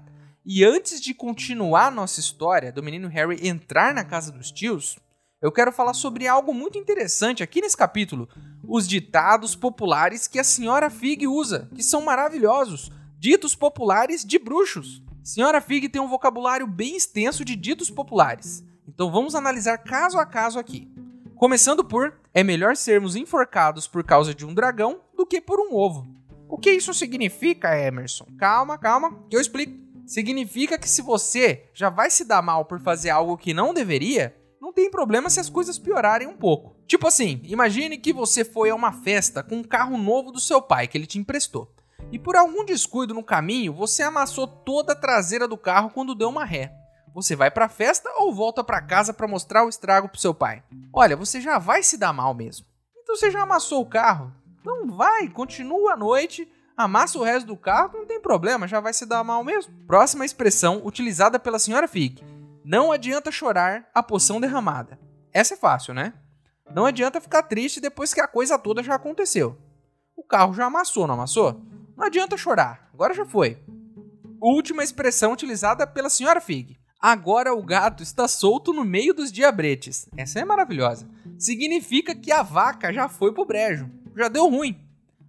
E 0.45 0.63
antes 0.63 1.01
de 1.01 1.13
continuar 1.13 1.91
nossa 1.91 2.19
história 2.19 2.71
do 2.71 2.83
menino 2.83 3.07
Harry 3.07 3.47
entrar 3.47 3.93
na 3.93 4.03
casa 4.03 4.31
dos 4.31 4.51
tios, 4.51 4.99
eu 5.41 5.51
quero 5.51 5.71
falar 5.71 5.93
sobre 5.93 6.27
algo 6.27 6.53
muito 6.53 6.77
interessante 6.77 7.41
aqui 7.41 7.61
nesse 7.61 7.75
capítulo: 7.75 8.29
os 8.67 8.87
ditados 8.87 9.55
populares 9.55 10.27
que 10.27 10.39
a 10.39 10.43
senhora 10.43 10.89
Fig 10.89 11.27
usa, 11.27 11.69
que 11.75 11.83
são 11.83 12.01
maravilhosos. 12.01 12.91
Ditos 13.17 13.55
populares 13.55 14.23
de 14.23 14.37
bruxos. 14.37 15.01
Senhora 15.23 15.61
Fig 15.61 15.87
tem 15.89 16.01
um 16.01 16.09
vocabulário 16.09 16.67
bem 16.67 16.95
extenso 16.95 17.43
de 17.43 17.55
ditos 17.55 17.89
populares. 17.89 18.63
Então 18.87 19.11
vamos 19.11 19.33
analisar 19.33 19.77
caso 19.77 20.17
a 20.17 20.25
caso 20.25 20.59
aqui. 20.59 20.89
Começando 21.35 21.83
por: 21.83 22.13
é 22.33 22.43
melhor 22.43 22.75
sermos 22.75 23.15
enforcados 23.15 23.87
por 23.87 24.03
causa 24.03 24.33
de 24.33 24.45
um 24.45 24.53
dragão 24.53 25.01
do 25.15 25.25
que 25.25 25.39
por 25.39 25.59
um 25.59 25.75
ovo. 25.75 26.07
O 26.49 26.57
que 26.57 26.71
isso 26.71 26.93
significa, 26.93 27.77
Emerson? 27.77 28.25
Calma, 28.37 28.77
calma, 28.77 29.23
que 29.29 29.35
eu 29.35 29.41
explico. 29.41 29.83
Significa 30.05 30.77
que 30.77 30.89
se 30.89 31.01
você 31.01 31.69
já 31.73 31.89
vai 31.89 32.09
se 32.09 32.25
dar 32.25 32.41
mal 32.41 32.65
por 32.65 32.79
fazer 32.79 33.09
algo 33.09 33.37
que 33.37 33.53
não 33.53 33.73
deveria, 33.73 34.35
não 34.59 34.73
tem 34.73 34.91
problema 34.91 35.29
se 35.29 35.39
as 35.39 35.49
coisas 35.49 35.79
piorarem 35.79 36.27
um 36.27 36.35
pouco. 36.35 36.75
Tipo 36.87 37.07
assim, 37.07 37.39
imagine 37.43 37.97
que 37.97 38.11
você 38.11 38.43
foi 38.43 38.69
a 38.69 38.75
uma 38.75 38.91
festa 38.91 39.41
com 39.41 39.57
um 39.57 39.63
carro 39.63 39.97
novo 39.97 40.31
do 40.31 40.39
seu 40.39 40.61
pai 40.61 40.87
que 40.87 40.97
ele 40.97 41.07
te 41.07 41.17
emprestou. 41.17 41.73
E 42.11 42.19
por 42.19 42.35
algum 42.35 42.65
descuido 42.65 43.13
no 43.13 43.23
caminho, 43.23 43.73
você 43.73 44.03
amassou 44.03 44.45
toda 44.45 44.93
a 44.93 44.95
traseira 44.95 45.47
do 45.47 45.57
carro 45.57 45.89
quando 45.89 46.15
deu 46.15 46.29
uma 46.29 46.43
ré. 46.43 46.73
Você 47.13 47.35
vai 47.35 47.51
pra 47.51 47.69
festa 47.69 48.09
ou 48.17 48.33
volta 48.33 48.63
para 48.63 48.81
casa 48.81 49.13
para 49.13 49.27
mostrar 49.27 49.63
o 49.63 49.69
estrago 49.69 50.09
pro 50.09 50.19
seu 50.19 50.33
pai? 50.33 50.63
Olha, 50.91 51.15
você 51.15 51.39
já 51.39 51.59
vai 51.59 51.83
se 51.83 51.95
dar 51.95 52.11
mal 52.11 52.33
mesmo. 52.33 52.65
Então 53.03 53.15
você 53.15 53.29
já 53.29 53.43
amassou 53.43 53.81
o 53.81 53.89
carro? 53.89 54.33
Então 54.59 54.87
vai, 54.87 55.27
continua 55.27 55.93
a 55.93 55.97
noite, 55.97 56.51
amassa 56.75 57.19
o 57.19 57.23
resto 57.23 57.45
do 57.45 57.55
carro, 57.55 57.99
não 57.99 58.07
tem 58.07 58.19
problema, 58.19 58.67
já 58.67 58.79
vai 58.79 58.93
se 58.93 59.05
dar 59.05 59.23
mal 59.23 59.43
mesmo. 59.43 59.71
Próxima 59.85 60.25
expressão 60.25 60.81
utilizada 60.83 61.37
pela 61.37 61.59
senhora 61.59 61.87
Fig. 61.87 62.23
Não 62.65 62.91
adianta 62.91 63.31
chorar 63.31 63.87
a 63.93 64.01
poção 64.01 64.41
derramada. 64.41 64.97
Essa 65.31 65.53
é 65.53 65.57
fácil, 65.57 65.93
né? 65.93 66.13
Não 66.73 66.85
adianta 66.85 67.21
ficar 67.21 67.43
triste 67.43 67.79
depois 67.79 68.11
que 68.11 68.21
a 68.21 68.27
coisa 68.27 68.57
toda 68.57 68.81
já 68.81 68.95
aconteceu. 68.95 69.55
O 70.15 70.23
carro 70.23 70.53
já 70.53 70.65
amassou, 70.65 71.05
não 71.05 71.13
amassou? 71.13 71.61
Não 71.95 72.05
adianta 72.05 72.37
chorar, 72.37 72.89
agora 72.91 73.13
já 73.13 73.25
foi. 73.25 73.61
Última 74.41 74.83
expressão 74.83 75.31
utilizada 75.31 75.85
pela 75.85 76.09
senhora 76.09 76.41
Fig. 76.41 76.79
Agora 77.05 77.53
o 77.53 77.61
gato 77.61 78.01
está 78.01 78.29
solto 78.29 78.71
no 78.71 78.85
meio 78.85 79.13
dos 79.13 79.29
diabretes. 79.29 80.07
Essa 80.15 80.39
é 80.39 80.45
maravilhosa. 80.45 81.05
Significa 81.37 82.15
que 82.15 82.31
a 82.31 82.41
vaca 82.41 82.93
já 82.93 83.09
foi 83.09 83.33
pro 83.33 83.43
brejo. 83.43 83.91
Já 84.15 84.29
deu 84.29 84.49
ruim. 84.49 84.79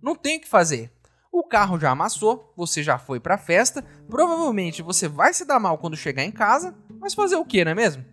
Não 0.00 0.14
tem 0.14 0.37
o 0.37 0.40
que 0.40 0.47
fazer. 0.47 0.93
O 1.33 1.43
carro 1.43 1.76
já 1.76 1.90
amassou, 1.90 2.54
você 2.57 2.81
já 2.81 2.97
foi 2.97 3.19
pra 3.19 3.37
festa, 3.37 3.85
provavelmente 4.09 4.83
você 4.83 5.09
vai 5.09 5.35
se 5.35 5.45
dar 5.45 5.59
mal 5.59 5.76
quando 5.76 5.97
chegar 5.97 6.23
em 6.23 6.31
casa, 6.31 6.76
mas 7.00 7.12
fazer 7.12 7.35
o 7.35 7.45
que, 7.45 7.64
não 7.64 7.73
é 7.73 7.75
mesmo? 7.75 8.04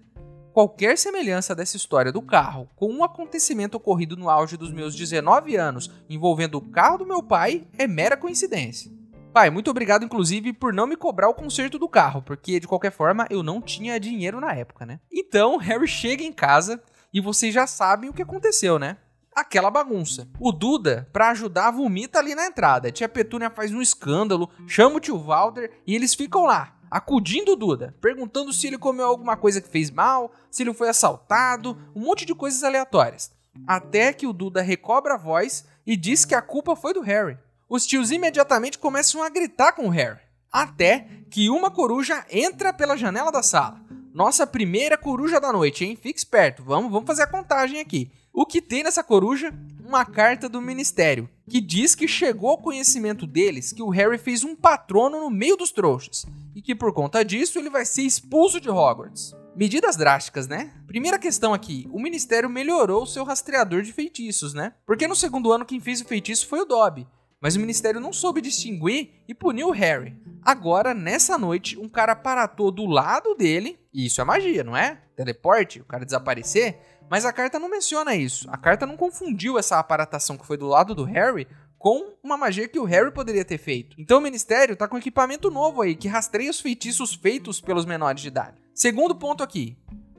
Qualquer 0.51 0.98
semelhança 0.98 1.53
dessa 1.53 1.77
história 1.77 2.12
do 2.12 2.24
carro 2.24 2.68
com 2.75 2.91
um 2.91 3.03
acontecimento 3.03 3.75
ocorrido 3.75 4.18
no 4.18 4.27
auge 4.27 4.58
dos 4.58 4.74
meus 4.74 4.96
19 4.96 5.56
anos 5.56 5.91
envolvendo 6.10 6.56
o 6.56 6.68
carro 6.72 6.98
do 6.98 7.06
meu 7.06 7.22
pai 7.22 7.68
é 7.77 7.86
mera 7.86 8.18
coincidência. 8.18 8.91
Pai, 9.34 9.50
muito 9.50 9.72
obrigado, 9.72 10.04
inclusive, 10.04 10.52
por 10.52 10.74
não 10.74 10.86
me 10.86 10.98
cobrar 10.98 11.30
o 11.30 11.34
conserto 11.34 11.80
do 11.80 11.88
carro, 11.88 12.22
porque 12.22 12.60
de 12.60 12.68
qualquer 12.68 12.92
forma 12.92 13.26
eu 13.30 13.42
não 13.42 13.62
tinha 13.62 13.98
dinheiro 13.98 14.42
na 14.42 14.54
época, 14.54 14.86
né? 14.86 15.00
Então, 15.10 15.56
Harry 15.56 15.88
chega 15.88 16.22
em 16.22 16.34
casa 16.34 16.84
e 17.14 17.22
vocês 17.22 17.54
já 17.54 17.66
sabem 17.66 18.10
o 18.10 18.14
que 18.14 18.22
aconteceu, 18.22 18.78
né? 18.78 18.98
Aquela 19.34 19.72
bagunça. 19.72 20.28
O 20.38 20.52
Duda, 20.52 21.08
pra 21.14 21.30
ajudar, 21.30 21.72
vomita 21.72 22.20
ali 22.20 22.36
na 22.36 22.46
entrada. 22.46 22.90
A 22.90 22.92
tia 22.92 23.08
Petúnia 23.08 23.50
faz 23.50 23.74
um 23.74 23.82
escândalo, 23.82 24.50
chama 24.68 24.98
o 24.98 25.00
tio 25.00 25.18
Walter 25.18 25.72
e 25.88 25.96
eles 25.96 26.14
ficam 26.14 26.44
lá, 26.44 26.76
acudindo 26.90 27.54
o 27.54 27.56
Duda, 27.56 27.96
perguntando 28.02 28.52
se 28.52 28.68
ele 28.68 28.78
comeu 28.78 29.06
alguma 29.06 29.38
coisa 29.38 29.62
que 29.62 29.70
fez 29.70 29.90
mal, 29.90 30.34
se 30.50 30.64
ele 30.64 30.74
foi 30.74 30.90
assaltado, 30.90 31.78
um 31.96 32.02
monte 32.02 32.26
de 32.26 32.36
coisas 32.36 32.66
aleatórias. 32.66 33.32
Até 33.66 34.12
que 34.12 34.28
o 34.28 34.34
Duda 34.34 34.62
recobra 34.62 35.14
a 35.14 35.18
voz 35.18 35.66
e 35.88 35.96
diz 35.96 36.26
que 36.26 36.36
a 36.36 36.42
culpa 36.42 36.76
foi 36.76 36.94
do 36.94 37.00
Harry 37.00 37.38
os 37.72 37.86
tios 37.86 38.12
imediatamente 38.12 38.78
começam 38.78 39.24
a 39.24 39.30
gritar 39.30 39.72
com 39.72 39.88
o 39.88 39.90
Harry. 39.90 40.20
Até 40.51 41.08
que 41.30 41.50
uma 41.50 41.72
coruja 41.72 42.25
entra 42.30 42.74
pela 42.74 42.98
janela 42.98 43.32
da 43.32 43.42
sala. 43.42 43.80
Nossa 44.13 44.46
primeira 44.46 44.98
coruja 44.98 45.40
da 45.40 45.54
noite, 45.54 45.86
hein? 45.86 45.96
Fique 45.96 46.20
esperto, 46.20 46.62
vamos, 46.66 46.92
vamos 46.92 47.08
fazer 47.08 47.22
a 47.22 47.28
contagem 47.28 47.80
aqui. 47.80 48.12
O 48.34 48.46
que 48.46 48.62
tem 48.62 48.84
nessa 48.84 49.01
coruja? 49.01 49.54
Uma 49.86 50.04
carta 50.04 50.50
do 50.50 50.62
ministério, 50.62 51.30
que 51.50 51.62
diz 51.62 51.96
que 51.96 52.10
chegou 52.10 52.50
ao 52.50 52.58
conhecimento 52.58 53.25
deles 53.25 53.72
que 53.72 53.82
o 53.82 53.90
Harry 53.90 54.18
fez 54.18 54.44
um 54.44 54.54
patrono 54.54 55.22
no 55.22 55.30
meio 55.30 55.56
dos 55.56 55.72
trouxas, 55.72 56.25
e 56.54 56.62
que 56.62 56.75
por 56.75 56.94
conta 56.94 57.24
disso 57.24 57.58
ele 57.58 57.70
vai 57.70 57.86
ser 57.86 58.01
expulso 58.01 58.60
de 58.60 58.70
Hogwarts. 58.70 59.34
Medidas 59.56 59.96
drásticas, 59.96 60.46
né? 60.46 60.74
Primeira 60.88 61.18
questão 61.18 61.54
aqui: 61.54 61.88
o 61.90 62.01
ministério 62.01 62.50
melhorou 62.50 63.04
o 63.04 63.08
seu 63.08 63.24
rastreador 63.24 63.82
de 63.82 63.94
feitiços, 63.94 64.54
né? 64.54 64.74
Porque 64.86 65.08
no 65.08 65.16
segundo 65.16 65.54
ano 65.54 65.66
quem 65.66 65.80
fez 65.80 66.01
o 66.01 66.06
feitiço 66.06 66.48
foi 66.48 66.60
o 66.60 66.66
Dobby 66.66 67.08
mas 67.41 67.55
o 67.55 67.60
ministério 67.60 68.00
não 68.00 68.13
soube 68.13 68.39
distinguir 68.39 69.24
e 69.27 69.33
puniu 69.33 69.69
o 69.69 69.71
Harry. 69.71 70.15
Agora, 70.43 70.93
nessa 70.93 71.38
noite, 71.38 71.77
um 71.77 71.89
cara 71.89 72.15
paratou 72.15 72.71
do 72.71 72.86
lado 72.86 73.33
dele, 73.33 73.79
e 73.91 74.05
isso 74.05 74.21
é 74.21 74.24
magia, 74.24 74.63
não 74.63 74.77
é? 74.77 75.01
Teleporte, 75.15 75.81
o 75.81 75.86
cara 75.86 76.05
desaparecer, 76.05 76.79
mas 77.10 77.25
a 77.25 77.33
carta 77.33 77.60
não 77.60 77.69
menciona 77.69 78.15
isso. 78.15 78.48
A 78.51 78.57
carta 78.57 78.86
não 78.86 78.95
confundiu 78.95 79.57
essa 79.57 79.79
aparatação 79.79 80.38
que 80.38 80.45
foi 80.45 80.55
do 80.55 80.67
lado 80.67 80.93
do 80.93 81.03
Harry 81.03 81.48
com 81.77 82.13
uma 82.24 82.38
magia 82.38 82.67
que 82.67 82.79
o 82.79 82.86
Harry 82.86 83.12
poderia 83.12 83.43
ter 83.43 83.57
feito. 83.57 83.95
Então 84.00 84.19
o 84.19 84.21
ministério 84.21 84.75
tá 84.75 84.88
com 84.88 85.00
equipamento 85.00 85.50
novo 85.50 85.81
aí 85.81 85.95
que 85.95 86.07
rastreia 86.07 86.51
os 86.51 86.62
feitiços 86.62 87.15
feitos 87.15 87.60
pelos 87.60 87.86
menores 87.86 88.21
de 88.21 88.27
idade. 88.27 88.62
Segundo 88.74 89.15
ponto 89.15 89.43
aqui, 89.43 89.75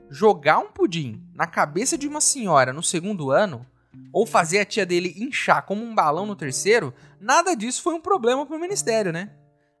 jogar 0.09 0.59
um 0.59 0.71
pudim 0.71 1.25
na 1.33 1.47
cabeça 1.47 1.97
de 1.97 2.05
uma 2.05 2.19
senhora 2.19 2.73
no 2.73 2.83
segundo 2.83 3.31
ano 3.31 3.65
ou 4.11 4.25
fazer 4.25 4.59
a 4.59 4.65
tia 4.65 4.85
dele 4.85 5.15
inchar 5.17 5.65
como 5.65 5.83
um 5.83 5.93
balão 5.95 6.25
no 6.25 6.35
terceiro, 6.35 6.93
nada 7.19 7.55
disso 7.55 7.81
foi 7.81 7.93
um 7.93 8.01
problema 8.01 8.45
pro 8.45 8.59
ministério, 8.59 9.11
né? 9.11 9.31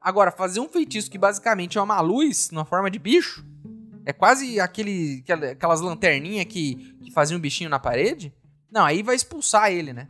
Agora, 0.01 0.31
fazer 0.31 0.59
um 0.59 0.67
feitiço 0.67 1.09
que 1.09 1.17
basicamente 1.17 1.77
é 1.77 1.81
uma 1.81 2.01
luz 2.01 2.51
na 2.51 2.65
forma 2.65 2.91
de 2.91 2.99
bicho, 2.99 3.45
é 4.05 4.11
quase 4.11 4.59
aquele, 4.59 5.23
aquelas 5.51 5.79
lanterninhas 5.79 6.45
que, 6.45 6.95
que 7.03 7.11
faziam 7.11 7.37
um 7.37 7.41
bichinho 7.41 7.69
na 7.69 7.79
parede, 7.79 8.33
não, 8.69 8.83
aí 8.83 9.01
vai 9.03 9.15
expulsar 9.15 9.71
ele, 9.71 9.93
né? 9.93 10.07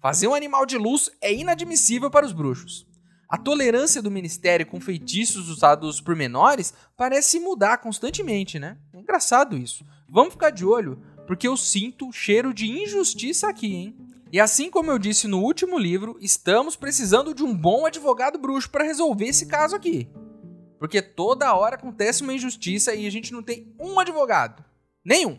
Fazer 0.00 0.26
um 0.28 0.34
animal 0.34 0.64
de 0.64 0.78
luz 0.78 1.10
é 1.20 1.32
inadmissível 1.32 2.10
para 2.10 2.26
os 2.26 2.32
bruxos. 2.32 2.86
A 3.28 3.36
tolerância 3.36 4.00
do 4.00 4.10
ministério 4.10 4.64
com 4.64 4.80
feitiços 4.80 5.48
usados 5.48 6.00
por 6.00 6.14
menores 6.14 6.72
parece 6.96 7.40
mudar 7.40 7.78
constantemente, 7.78 8.58
né? 8.58 8.78
É 8.92 8.98
engraçado 8.98 9.56
isso. 9.56 9.84
Vamos 10.08 10.34
ficar 10.34 10.50
de 10.50 10.64
olho, 10.64 11.02
porque 11.26 11.46
eu 11.48 11.56
sinto 11.56 12.12
cheiro 12.12 12.54
de 12.54 12.66
injustiça 12.66 13.48
aqui, 13.48 13.74
hein? 13.74 13.96
E 14.32 14.40
assim 14.40 14.70
como 14.70 14.90
eu 14.90 14.98
disse 14.98 15.26
no 15.26 15.40
último 15.40 15.78
livro, 15.78 16.16
estamos 16.20 16.76
precisando 16.76 17.34
de 17.34 17.42
um 17.42 17.54
bom 17.54 17.86
advogado 17.86 18.38
bruxo 18.38 18.70
para 18.70 18.84
resolver 18.84 19.26
esse 19.26 19.46
caso 19.46 19.74
aqui. 19.74 20.08
Porque 20.78 21.00
toda 21.00 21.54
hora 21.54 21.76
acontece 21.76 22.22
uma 22.22 22.34
injustiça 22.34 22.94
e 22.94 23.06
a 23.06 23.10
gente 23.10 23.32
não 23.32 23.42
tem 23.42 23.74
um 23.80 23.98
advogado. 23.98 24.64
Nenhum. 25.04 25.38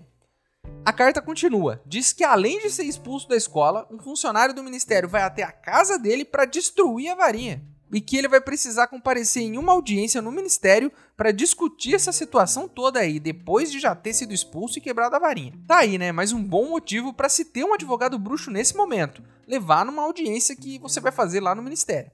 A 0.86 0.91
carta 0.91 1.22
continua. 1.22 1.82
Diz 1.86 2.13
que 2.13 2.24
além 2.24 2.60
de 2.60 2.70
ser 2.70 2.84
expulso 2.84 3.27
da 3.27 3.36
escola, 3.36 3.88
um 3.91 4.00
funcionário 4.00 4.56
do 4.56 4.63
ministério 4.63 5.08
vai 5.08 5.22
até 5.22 5.44
a 5.44 5.51
casa 5.51 6.00
dele 6.00 6.25
para 6.25 6.46
destruir 6.46 7.10
a 7.10 7.15
varinha 7.15 7.63
e 7.91 8.01
que 8.01 8.17
ele 8.17 8.27
vai 8.27 8.41
precisar 8.41 8.88
comparecer 8.88 9.44
em 9.44 9.58
uma 9.58 9.72
audiência 9.72 10.22
no 10.22 10.32
ministério 10.32 10.91
para 11.15 11.32
discutir 11.32 11.96
essa 11.96 12.12
situação 12.12 12.67
toda 12.67 13.00
aí, 13.00 13.20
depois 13.20 13.72
de 13.72 13.79
já 13.79 13.96
ter 13.96 14.13
sido 14.13 14.34
expulso 14.34 14.77
e 14.77 14.82
quebrado 14.82 15.15
a 15.15 15.20
varinha. 15.20 15.53
Tá 15.67 15.77
aí, 15.77 15.98
né? 15.98 16.12
Mais 16.12 16.32
um 16.32 16.44
bom 16.44 16.70
motivo 16.70 17.13
para 17.13 17.29
se 17.29 17.46
ter 17.46 17.63
um 17.63 17.74
advogado 17.74 18.20
bruxo 18.20 18.51
nesse 18.51 18.75
momento, 18.75 19.24
levar 19.48 19.86
numa 19.86 20.03
audiência 20.03 20.56
que 20.56 20.77
você 20.79 21.00
vai 21.00 21.12
fazer 21.12 21.39
lá 21.39 21.56
no 21.56 21.63
ministério. 21.63 22.12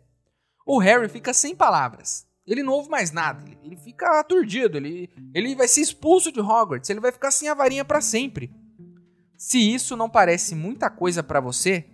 O 0.66 0.80
Harry 0.80 1.10
fica 1.10 1.34
sem 1.34 1.56
palavras. 1.56 2.26
Ele 2.46 2.62
não 2.62 2.74
ouve 2.74 2.90
mais 2.90 3.12
nada, 3.12 3.46
ele 3.64 3.78
fica 3.78 4.20
aturdido, 4.20 4.76
ele, 4.76 5.10
ele 5.34 5.56
vai 5.56 5.68
ser 5.68 5.80
expulso 5.80 6.30
de 6.30 6.42
Hogwarts, 6.42 6.90
ele 6.90 7.00
vai 7.00 7.12
ficar 7.12 7.32
sem 7.32 7.48
a 7.48 7.54
varinha 7.54 7.86
para 7.86 8.02
sempre. 8.02 8.52
Se 9.38 9.58
isso 9.58 9.96
não 9.96 10.10
parece 10.10 10.54
muita 10.54 10.90
coisa 10.90 11.24
para 11.24 11.40
você, 11.40 11.86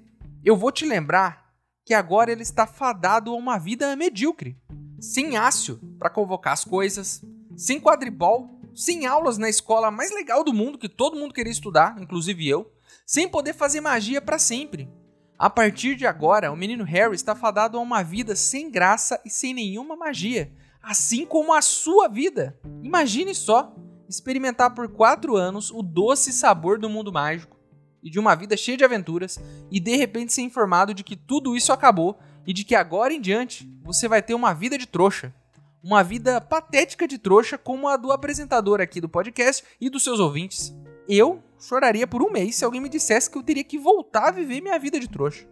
eu 0.43 0.55
vou 0.55 0.71
te 0.71 0.85
lembrar 0.85 1.38
que 1.89 1.93
agora 1.95 2.31
ele 2.31 2.43
está 2.43 2.67
fadado 2.67 3.31
a 3.31 3.35
uma 3.35 3.57
vida 3.57 3.95
medíocre, 3.95 4.55
sem 4.99 5.37
ácio 5.37 5.79
para 5.97 6.07
convocar 6.07 6.53
as 6.53 6.63
coisas, 6.63 7.25
sem 7.57 7.81
quadribol, 7.81 8.61
sem 8.75 9.07
aulas 9.07 9.39
na 9.39 9.49
escola 9.49 9.89
mais 9.89 10.11
legal 10.11 10.43
do 10.43 10.53
mundo 10.53 10.77
que 10.77 10.87
todo 10.87 11.17
mundo 11.17 11.33
queria 11.33 11.51
estudar, 11.51 11.99
inclusive 11.99 12.47
eu, 12.47 12.71
sem 13.07 13.27
poder 13.27 13.55
fazer 13.55 13.81
magia 13.81 14.21
para 14.21 14.37
sempre. 14.37 14.87
A 15.35 15.49
partir 15.49 15.95
de 15.95 16.05
agora, 16.05 16.51
o 16.51 16.55
menino 16.55 16.83
Harry 16.83 17.15
está 17.15 17.33
fadado 17.33 17.75
a 17.75 17.81
uma 17.81 18.03
vida 18.03 18.35
sem 18.35 18.69
graça 18.69 19.19
e 19.25 19.29
sem 19.31 19.51
nenhuma 19.51 19.95
magia, 19.95 20.53
assim 20.83 21.25
como 21.25 21.55
a 21.55 21.61
sua 21.63 22.07
vida. 22.07 22.55
Imagine 22.83 23.33
só 23.33 23.73
experimentar 24.07 24.75
por 24.75 24.89
quatro 24.89 25.35
anos 25.35 25.71
o 25.71 25.81
doce 25.81 26.31
sabor 26.31 26.77
do 26.77 26.87
mundo 26.87 27.11
mágico 27.11 27.58
e 28.03 28.09
de 28.09 28.19
uma 28.19 28.35
vida 28.35 28.55
cheia 28.55 28.77
de 28.77 28.83
aventuras 28.83 29.39
e 29.71 29.79
de 29.79 29.95
repente 29.95 30.33
ser 30.33 30.41
informado 30.41 30.93
de 30.93 31.03
que 31.03 31.15
tudo 31.15 31.55
isso 31.55 31.71
acabou 31.71 32.17
e 32.45 32.53
de 32.53 32.63
que 32.63 32.75
agora 32.75 33.13
em 33.13 33.21
diante 33.21 33.69
você 33.83 34.07
vai 34.07 34.21
ter 34.21 34.33
uma 34.33 34.53
vida 34.53 34.77
de 34.77 34.85
trouxa. 34.85 35.33
Uma 35.81 36.03
vida 36.03 36.41
patética 36.41 37.07
de 37.07 37.17
trouxa 37.17 37.57
como 37.57 37.87
a 37.87 37.95
do 37.95 38.11
apresentador 38.11 38.81
aqui 38.81 38.99
do 38.99 39.07
podcast 39.07 39.63
e 39.79 39.89
dos 39.89 40.03
seus 40.03 40.19
ouvintes. 40.19 40.73
Eu 41.07 41.41
choraria 41.59 42.05
por 42.05 42.21
um 42.21 42.31
mês 42.31 42.55
se 42.55 42.65
alguém 42.65 42.81
me 42.81 42.89
dissesse 42.89 43.29
que 43.29 43.37
eu 43.37 43.43
teria 43.43 43.63
que 43.63 43.77
voltar 43.77 44.27
a 44.27 44.31
viver 44.31 44.61
minha 44.61 44.77
vida 44.77 44.99
de 44.99 45.07
trouxa. 45.07 45.47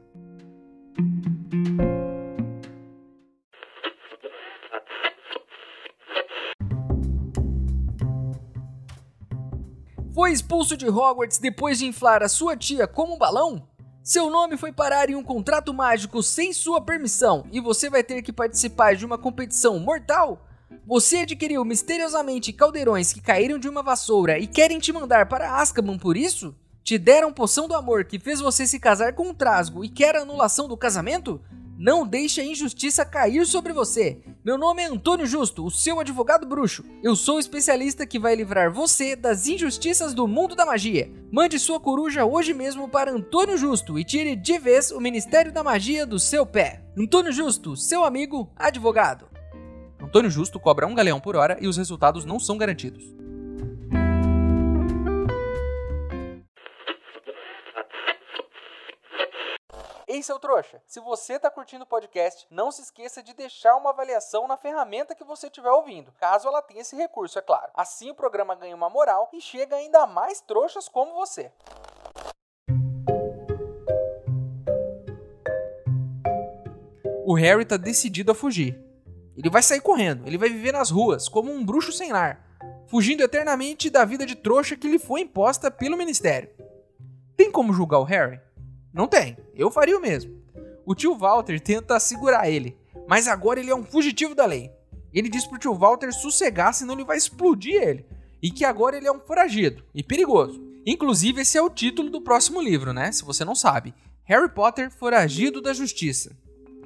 Foi 10.18 10.32
expulso 10.32 10.76
de 10.76 10.90
Hogwarts 10.90 11.38
depois 11.38 11.78
de 11.78 11.86
inflar 11.86 12.24
a 12.24 12.28
sua 12.28 12.58
tia 12.58 12.88
como 12.88 13.14
um 13.14 13.20
balão? 13.20 13.68
Seu 14.04 14.32
nome 14.32 14.58
foi 14.58 14.74
parar 14.74 15.12
em 15.12 15.16
um 15.16 15.22
contrato 15.24 15.72
mágico 15.72 16.24
sem 16.24 16.52
sua 16.52 16.82
permissão 16.82 17.46
e 17.52 17.62
você 17.62 17.88
vai 17.88 18.04
ter 18.04 18.24
que 18.24 18.34
participar 18.34 18.96
de 18.96 19.06
uma 19.06 19.20
competição 19.20 19.78
mortal? 19.78 20.44
Você 20.88 21.18
adquiriu 21.18 21.64
misteriosamente 21.64 22.52
caldeirões 22.52 23.14
que 23.14 23.22
caíram 23.22 23.60
de 23.60 23.70
uma 23.70 23.84
vassoura 23.84 24.40
e 24.40 24.48
querem 24.48 24.80
te 24.80 24.92
mandar 24.92 25.30
para 25.30 25.56
Azkaban 25.56 26.00
por 26.00 26.18
isso? 26.18 26.56
Te 26.84 26.98
deram 26.98 27.32
poção 27.32 27.68
do 27.68 27.76
amor 27.76 28.04
que 28.04 28.18
fez 28.18 28.40
você 28.40 28.66
se 28.66 28.80
casar 28.80 29.14
com 29.14 29.28
um 29.28 29.36
trasgo 29.36 29.86
e 29.86 29.90
quer 29.90 30.16
anulação 30.16 30.68
do 30.68 30.76
casamento? 30.76 31.40
Não 31.80 32.08
deixe 32.08 32.42
a 32.42 32.44
injustiça 32.44 33.06
cair 33.06 33.46
sobre 33.46 33.72
você. 33.72 34.20
Meu 34.44 34.58
nome 34.58 34.82
é 34.82 34.88
Antônio 34.88 35.28
Justo, 35.28 35.64
o 35.64 35.70
seu 35.70 36.00
advogado 36.00 36.48
bruxo. 36.48 36.84
Eu 37.04 37.16
sou 37.16 37.36
o 37.36 37.40
especialista 37.40 38.04
que 38.04 38.18
vai 38.18 38.34
livrar 38.34 38.74
você 38.74 39.16
das 39.16 39.46
injustiças 39.46 40.12
do 40.12 40.28
mundo 40.28 40.56
da 40.56 40.66
magia. 40.66 41.12
Mande 41.32 41.60
sua 41.60 41.80
coruja 41.80 42.26
hoje 42.26 42.52
mesmo 42.52 42.90
para 42.90 43.12
Antônio 43.12 43.60
Justo 43.60 44.00
e 44.00 44.04
tire 44.04 44.36
de 44.36 44.58
vez 44.58 44.90
o 44.90 45.00
Ministério 45.00 45.52
da 45.52 45.64
Magia 45.64 46.04
do 46.04 46.18
seu 46.18 46.48
pé. 46.48 46.84
Antônio 46.98 47.32
Justo, 47.32 47.76
seu 47.76 48.04
amigo 48.04 48.52
advogado. 48.56 49.28
Antônio 50.02 50.32
Justo 50.32 50.60
cobra 50.60 50.88
um 50.88 50.96
galeão 50.96 51.20
por 51.20 51.36
hora 51.36 51.60
e 51.62 51.68
os 51.68 51.78
resultados 51.78 52.26
não 52.26 52.40
são 52.40 52.58
garantidos. 52.58 53.17
Ei, 60.18 60.24
seu 60.24 60.40
trouxa, 60.40 60.82
se 60.88 61.00
você 61.00 61.38
tá 61.38 61.48
curtindo 61.48 61.84
o 61.84 61.88
podcast, 61.88 62.48
não 62.50 62.72
se 62.72 62.82
esqueça 62.82 63.22
de 63.22 63.36
deixar 63.36 63.76
uma 63.76 63.92
avaliação 63.92 64.48
na 64.48 64.58
ferramenta 64.58 65.14
que 65.14 65.24
você 65.24 65.46
estiver 65.46 65.70
ouvindo, 65.70 66.12
caso 66.20 66.48
ela 66.48 66.60
tenha 66.60 66.82
esse 66.82 66.96
recurso, 66.96 67.38
é 67.38 67.42
claro. 67.44 67.72
Assim 67.76 68.10
o 68.10 68.16
programa 68.16 68.56
ganha 68.56 68.76
uma 68.76 68.90
moral 68.90 69.30
e 69.32 69.40
chega 69.40 69.76
ainda 69.76 70.02
a 70.02 70.08
mais 70.08 70.42
trouxas 70.42 70.90
como 70.90 71.14
você. 71.14 71.52
O 77.24 77.36
Harry 77.36 77.64
tá 77.64 77.78
decidido 77.78 78.32
a 78.32 78.36
fugir. 78.36 78.84
Ele 79.38 79.52
vai 79.52 79.62
sair 79.62 79.82
correndo, 79.82 80.26
ele 80.26 80.40
vai 80.40 80.50
viver 80.50 80.72
nas 80.72 80.90
ruas 80.90 81.30
como 81.30 81.52
um 81.52 81.64
bruxo 81.64 81.92
sem 81.92 82.12
lar, 82.12 82.44
fugindo 82.88 83.22
eternamente 83.22 83.88
da 83.88 84.04
vida 84.04 84.26
de 84.26 84.34
trouxa 84.36 84.76
que 84.76 84.88
lhe 84.90 84.98
foi 84.98 85.22
imposta 85.22 85.70
pelo 85.70 85.96
ministério. 85.96 86.50
Tem 87.36 87.52
como 87.52 87.72
julgar 87.72 88.00
o 88.00 88.04
Harry? 88.04 88.47
Não 88.98 89.08
tem. 89.08 89.38
Eu 89.56 89.70
faria 89.70 89.96
o 89.96 90.02
mesmo. 90.02 90.42
O 90.84 90.96
tio 90.96 91.16
Walter 91.16 91.60
tenta 91.60 92.00
segurar 92.00 92.50
ele, 92.50 92.76
mas 93.08 93.28
agora 93.28 93.60
ele 93.60 93.70
é 93.70 93.76
um 93.76 93.84
fugitivo 93.84 94.34
da 94.34 94.44
lei. 94.44 94.72
Ele 95.14 95.30
diz 95.30 95.46
pro 95.46 95.60
tio 95.60 95.76
Walter 95.76 96.12
sossegar, 96.12 96.74
senão 96.74 96.96
ele 96.96 97.06
vai 97.06 97.16
explodir 97.16 97.76
ele. 97.76 98.06
E 98.42 98.50
que 98.50 98.66
agora 98.66 98.98
ele 98.98 99.08
é 99.08 99.12
um 99.12 99.20
foragido 99.20 99.84
e 99.94 100.02
perigoso. 100.02 100.66
Inclusive, 100.84 101.42
esse 101.42 101.60
é 101.60 101.62
o 101.62 101.70
título 101.70 102.10
do 102.10 102.22
próximo 102.22 102.60
livro, 102.60 102.92
né? 102.92 103.12
Se 103.12 103.24
você 103.24 103.46
não 103.46 103.54
sabe. 103.54 103.94
Harry 104.24 104.50
Potter 104.50 104.90
Foragido 104.90 105.62
da 105.62 105.74
Justiça. 105.74 106.36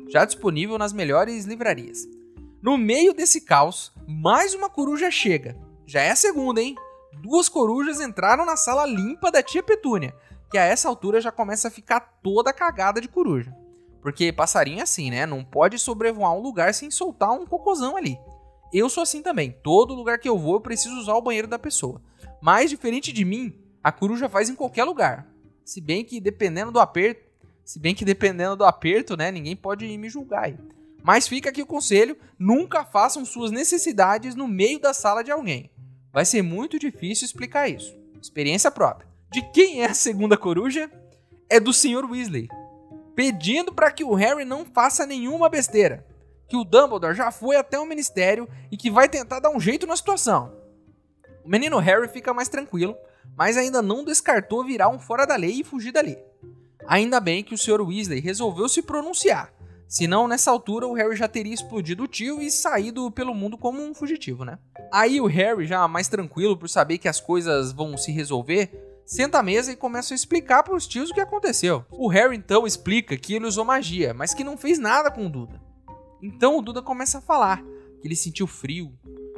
Já 0.09 0.25
disponível 0.25 0.77
nas 0.77 0.91
melhores 0.91 1.45
livrarias. 1.45 2.05
No 2.61 2.77
meio 2.77 3.13
desse 3.13 3.39
caos, 3.39 3.93
mais 4.05 4.53
uma 4.53 4.69
coruja 4.69 5.09
chega. 5.09 5.57
Já 5.85 6.01
é 6.01 6.11
a 6.11 6.15
segunda, 6.15 6.61
hein? 6.61 6.75
Duas 7.21 7.47
corujas 7.47 8.01
entraram 8.01 8.45
na 8.45 8.57
sala 8.57 8.85
limpa 8.85 9.31
da 9.31 9.41
tia 9.41 9.63
Petúnia, 9.63 10.13
que 10.51 10.58
a 10.58 10.65
essa 10.65 10.89
altura 10.89 11.22
já 11.22 11.31
começa 11.31 11.70
a 11.70 11.72
ficar 11.72 12.01
toda 12.22 12.51
cagada 12.51 13.00
de 13.00 13.08
coruja. 13.08 13.55
Porque 14.01 14.34
passarinho 14.34 14.79
é 14.79 14.84
assim, 14.84 15.10
né? 15.10 15.25
Não 15.25 15.43
pode 15.43 15.79
sobrevoar 15.79 16.34
um 16.34 16.41
lugar 16.41 16.74
sem 16.74 16.91
soltar 16.91 17.31
um 17.31 17.46
cocôzão 17.46 17.96
ali. 17.96 18.20
Eu 18.74 18.89
sou 18.89 19.01
assim 19.01 19.22
também. 19.22 19.55
Todo 19.63 19.93
lugar 19.93 20.20
que 20.20 20.27
eu 20.27 20.38
vou 20.38 20.55
eu 20.55 20.62
preciso 20.62 20.98
usar 21.00 21.13
o 21.13 21.22
banheiro 21.22 21.48
da 21.48 21.58
pessoa. 21.58 22.01
Mas 22.41 22.70
diferente 22.70 23.13
de 23.13 23.24
mim, 23.24 23.55
a 23.81 23.91
coruja 23.91 24.27
faz 24.27 24.50
em 24.50 24.55
qualquer 24.55 24.84
lugar. 24.84 25.27
Se 25.63 25.79
bem 25.79 26.03
que 26.03 26.20
dependendo 26.20 26.72
do 26.72 26.79
aperto, 26.79 27.22
se 27.63 27.79
bem 27.79 27.96
que 27.96 28.03
dependendo 28.03 28.58
do 28.58 28.65
aperto, 28.65 29.15
né, 29.15 29.31
ninguém 29.31 29.55
pode 29.55 29.86
me 29.98 30.10
julgar 30.10 30.46
aí. 30.46 30.58
Mas 31.03 31.27
fica 31.27 31.50
aqui 31.50 31.62
o 31.62 31.67
conselho: 31.67 32.17
nunca 32.38 32.84
façam 32.84 33.24
suas 33.24 33.51
necessidades 33.51 34.36
no 34.36 34.48
meio 34.48 34.79
da 34.79 34.93
sala 34.93 35.24
de 35.24 35.31
alguém. 35.31 35.72
Vai 36.12 36.25
ser 36.25 36.41
muito 36.41 36.77
difícil 36.77 37.25
explicar 37.25 37.70
isso. 37.70 37.96
Experiência 38.22 38.70
própria. 38.70 39.10
De 39.31 39.41
quem 39.41 39.81
é 39.81 39.85
a 39.85 39.93
segunda 39.93 40.38
coruja? 40.38 40.91
É 41.50 41.57
do 41.57 41.71
Sr. 41.71 42.03
Weasley, 42.03 42.50
pedindo 43.15 43.73
para 43.73 43.89
que 43.89 44.03
o 44.03 44.13
Harry 44.13 44.43
não 44.43 44.65
faça 44.65 45.05
nenhuma 45.05 45.47
besteira, 45.47 46.05
que 46.50 46.57
o 46.57 46.65
Dumbledore 46.65 47.15
já 47.15 47.31
foi 47.31 47.55
até 47.55 47.79
o 47.79 47.85
ministério 47.85 48.45
e 48.69 48.75
que 48.75 48.91
vai 48.91 49.07
tentar 49.07 49.39
dar 49.39 49.50
um 49.50 49.59
jeito 49.59 49.88
na 49.88 49.95
situação. 49.95 50.51
O 51.45 51.50
menino 51.50 51.79
Harry 51.79 52.09
fica 52.09 52.33
mais 52.33 52.50
tranquilo, 52.50 52.93
mas 53.38 53.55
ainda 53.55 53.81
não 53.81 54.03
descartou 54.03 54.65
virar 54.65 54.89
um 54.89 55.00
fora 55.00 55.25
da 55.25 55.38
lei 55.38 55.61
e 55.61 55.63
fugir 55.63 55.93
dali. 55.93 56.17
Ainda 56.85 57.21
bem 57.21 57.41
que 57.41 57.53
o 57.53 57.57
Sr. 57.57 57.79
Weasley 57.79 58.19
resolveu 58.19 58.67
se 58.67 58.81
pronunciar, 58.81 59.53
senão 59.88 60.27
nessa 60.27 60.51
altura 60.51 60.88
o 60.88 60.93
Harry 60.93 61.15
já 61.15 61.29
teria 61.29 61.53
explodido 61.53 62.03
o 62.03 62.07
tio 62.07 62.41
e 62.41 62.51
saído 62.51 63.09
pelo 63.09 63.33
mundo 63.33 63.57
como 63.57 63.81
um 63.81 63.93
fugitivo, 63.93 64.43
né? 64.43 64.59
Aí 64.91 65.21
o 65.21 65.25
Harry, 65.25 65.65
já 65.65 65.88
mais 65.88 66.09
tranquilo 66.09 66.57
por 66.57 66.67
saber 66.67 66.97
que 66.97 67.07
as 67.07 67.21
coisas 67.21 67.71
vão 67.71 67.95
se 67.95 68.11
resolver, 68.11 68.90
senta 69.05 69.39
à 69.39 69.43
mesa 69.43 69.72
e 69.72 69.75
começa 69.75 70.13
a 70.13 70.15
explicar 70.15 70.63
para 70.63 70.75
os 70.75 70.88
tios 70.88 71.10
o 71.10 71.13
que 71.13 71.22
aconteceu. 71.22 71.86
O 71.89 72.08
Harry 72.08 72.36
então 72.36 72.65
explica 72.65 73.17
que 73.17 73.34
ele 73.34 73.46
usou 73.46 73.65
magia, 73.65 74.13
mas 74.13 74.34
que 74.34 74.43
não 74.43 74.58
fez 74.58 74.79
nada 74.79 75.12
com 75.12 75.25
o 75.25 75.29
Duda. 75.29 75.62
Então 76.22 76.58
o 76.58 76.62
Duda 76.62 76.81
começa 76.81 77.17
a 77.17 77.22
falar 77.22 77.63
que 78.01 78.08
ele 78.08 78.15
sentiu 78.15 78.48
frio, 78.48 78.93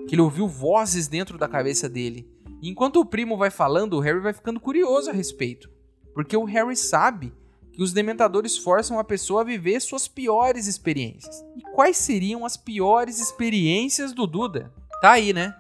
que 0.07 0.15
ele 0.15 0.21
ouviu 0.21 0.47
vozes 0.47 1.07
dentro 1.07 1.37
da 1.37 1.47
cabeça 1.47 1.89
dele. 1.89 2.29
E 2.61 2.69
enquanto 2.69 2.97
o 2.97 3.05
primo 3.05 3.37
vai 3.37 3.49
falando, 3.49 3.93
o 3.93 3.99
Harry 3.99 4.19
vai 4.19 4.33
ficando 4.33 4.59
curioso 4.59 5.09
a 5.09 5.13
respeito, 5.13 5.69
porque 6.13 6.35
o 6.35 6.45
Harry 6.45 6.75
sabe 6.75 7.33
que 7.73 7.81
os 7.81 7.91
dementadores 7.91 8.57
forçam 8.57 8.99
a 8.99 9.03
pessoa 9.03 9.41
a 9.41 9.43
viver 9.43 9.81
suas 9.81 10.07
piores 10.07 10.67
experiências. 10.67 11.43
E 11.57 11.61
quais 11.73 11.97
seriam 11.97 12.45
as 12.45 12.55
piores 12.55 13.19
experiências 13.19 14.13
do 14.13 14.27
Duda? 14.27 14.71
Tá 15.01 15.11
aí, 15.11 15.33
né? 15.33 15.53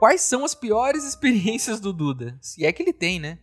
Quais 0.00 0.20
são 0.20 0.44
as 0.44 0.54
piores 0.54 1.04
experiências 1.06 1.78
do 1.78 1.92
Duda? 1.92 2.36
Se 2.40 2.66
é 2.66 2.72
que 2.72 2.82
ele 2.82 2.92
tem, 2.92 3.20
né? 3.20 3.38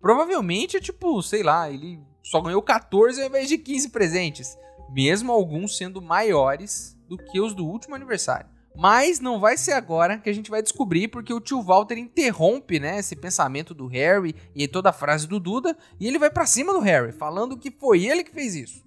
Provavelmente 0.00 0.76
é 0.76 0.80
tipo, 0.80 1.22
sei 1.22 1.42
lá, 1.42 1.70
ele 1.70 2.00
só 2.22 2.40
ganhou 2.40 2.62
14 2.62 3.20
ao 3.20 3.28
invés 3.28 3.48
de 3.48 3.58
15 3.58 3.90
presentes, 3.90 4.56
mesmo 4.90 5.32
alguns 5.32 5.76
sendo 5.76 6.00
maiores 6.00 6.96
do 7.08 7.18
que 7.18 7.40
os 7.40 7.54
do 7.54 7.66
último 7.66 7.94
aniversário. 7.94 8.48
Mas 8.74 9.20
não 9.20 9.40
vai 9.40 9.56
ser 9.56 9.72
agora 9.72 10.18
que 10.18 10.30
a 10.30 10.32
gente 10.32 10.50
vai 10.50 10.62
descobrir, 10.62 11.08
porque 11.08 11.34
o 11.34 11.40
tio 11.40 11.60
Walter 11.60 11.98
interrompe, 11.98 12.78
né, 12.78 12.98
esse 12.98 13.16
pensamento 13.16 13.74
do 13.74 13.86
Harry 13.88 14.34
e 14.54 14.68
toda 14.68 14.90
a 14.90 14.92
frase 14.92 15.26
do 15.26 15.40
Duda, 15.40 15.76
e 15.98 16.06
ele 16.06 16.18
vai 16.18 16.30
para 16.30 16.46
cima 16.46 16.72
do 16.72 16.80
Harry, 16.80 17.12
falando 17.12 17.58
que 17.58 17.70
foi 17.70 18.06
ele 18.06 18.24
que 18.24 18.32
fez 18.32 18.54
isso. 18.54 18.84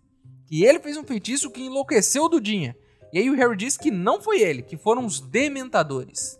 Que 0.47 0.63
ele 0.63 0.79
fez 0.79 0.97
um 0.97 1.03
feitiço 1.03 1.51
que 1.51 1.61
enlouqueceu 1.61 2.23
o 2.23 2.29
Dudinha. 2.29 2.75
E 3.11 3.19
aí 3.19 3.29
o 3.29 3.35
Harry 3.35 3.55
diz 3.55 3.77
que 3.77 3.91
não 3.91 4.21
foi 4.21 4.41
ele, 4.41 4.63
que 4.63 4.77
foram 4.77 5.05
os 5.05 5.19
dementadores. 5.19 6.39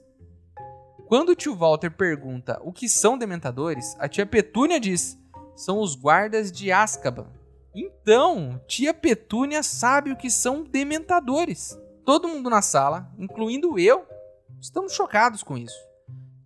Quando 1.13 1.29
o 1.29 1.35
tio 1.35 1.55
Walter 1.55 1.91
pergunta 1.91 2.59
o 2.63 2.73
que 2.73 2.89
são 2.89 3.19
dementadores, 3.19 3.95
a 3.99 4.09
tia 4.09 4.25
Petúnia 4.25 4.79
diz: 4.79 5.15
são 5.55 5.79
os 5.79 5.93
guardas 5.93 6.51
de 6.51 6.71
Azkaban. 6.71 7.27
Então, 7.75 8.59
tia 8.67 8.95
Petúnia 8.95 9.61
sabe 9.61 10.11
o 10.11 10.17
que 10.17 10.31
são 10.31 10.63
dementadores. 10.63 11.79
Todo 12.03 12.27
mundo 12.27 12.49
na 12.49 12.63
sala, 12.63 13.11
incluindo 13.15 13.77
eu, 13.77 14.07
estamos 14.59 14.93
chocados 14.93 15.43
com 15.43 15.55
isso. 15.55 15.77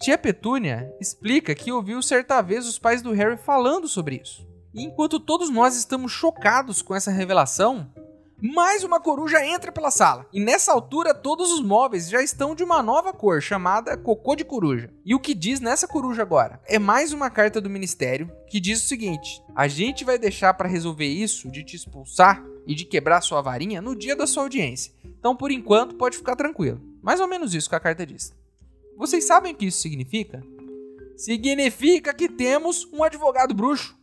Tia 0.02 0.18
Petúnia 0.18 0.94
explica 1.00 1.56
que 1.56 1.72
ouviu 1.72 2.02
certa 2.02 2.42
vez 2.42 2.68
os 2.68 2.78
pais 2.78 3.02
do 3.02 3.14
Harry 3.14 3.38
falando 3.38 3.88
sobre 3.88 4.18
isso. 4.22 4.46
E 4.74 4.84
enquanto 4.84 5.18
todos 5.18 5.50
nós 5.50 5.78
estamos 5.78 6.12
chocados 6.12 6.82
com 6.82 6.94
essa 6.94 7.10
revelação, 7.10 7.90
mais 8.40 8.84
uma 8.84 9.00
coruja 9.00 9.44
entra 9.44 9.72
pela 9.72 9.90
sala. 9.90 10.28
E 10.32 10.40
nessa 10.40 10.72
altura, 10.72 11.12
todos 11.12 11.52
os 11.52 11.62
móveis 11.62 12.08
já 12.08 12.22
estão 12.22 12.54
de 12.54 12.64
uma 12.64 12.84
nova 12.84 13.12
cor, 13.12 13.42
chamada 13.42 13.98
cocô 13.98 14.36
de 14.36 14.46
coruja. 14.46 14.92
E 15.04 15.16
o 15.16 15.20
que 15.20 15.34
diz 15.34 15.60
nessa 15.60 15.88
coruja 15.88 16.22
agora? 16.22 16.62
É 16.66 16.78
mais 16.78 17.12
uma 17.12 17.32
carta 17.32 17.60
do 17.60 17.70
ministério 17.70 18.32
que 18.48 18.60
diz 18.60 18.84
o 18.84 18.88
seguinte: 18.88 19.42
a 19.56 19.68
gente 19.68 20.06
vai 20.06 20.20
deixar 20.20 20.54
para 20.54 20.70
resolver 20.70 21.08
isso 21.08 21.50
de 21.50 21.64
te 21.64 21.76
expulsar 21.76 22.46
e 22.68 22.76
de 22.76 22.86
quebrar 22.86 23.22
sua 23.22 23.42
varinha 23.42 23.82
no 23.82 23.96
dia 23.96 24.16
da 24.16 24.28
sua 24.28 24.44
audiência. 24.44 24.94
Então, 25.04 25.36
por 25.36 25.50
enquanto, 25.50 25.96
pode 25.96 26.18
ficar 26.18 26.36
tranquilo. 26.36 26.80
Mais 27.02 27.20
ou 27.20 27.28
menos 27.28 27.56
isso 27.56 27.70
que 27.70 27.76
a 27.76 27.80
carta 27.80 28.06
diz. 28.06 28.36
Vocês 28.96 29.26
sabem 29.26 29.54
o 29.54 29.56
que 29.56 29.66
isso 29.66 29.80
significa? 29.80 30.44
Significa 31.16 32.14
que 32.14 32.30
temos 32.30 32.88
um 32.94 33.04
advogado 33.04 33.56
bruxo. 33.56 33.98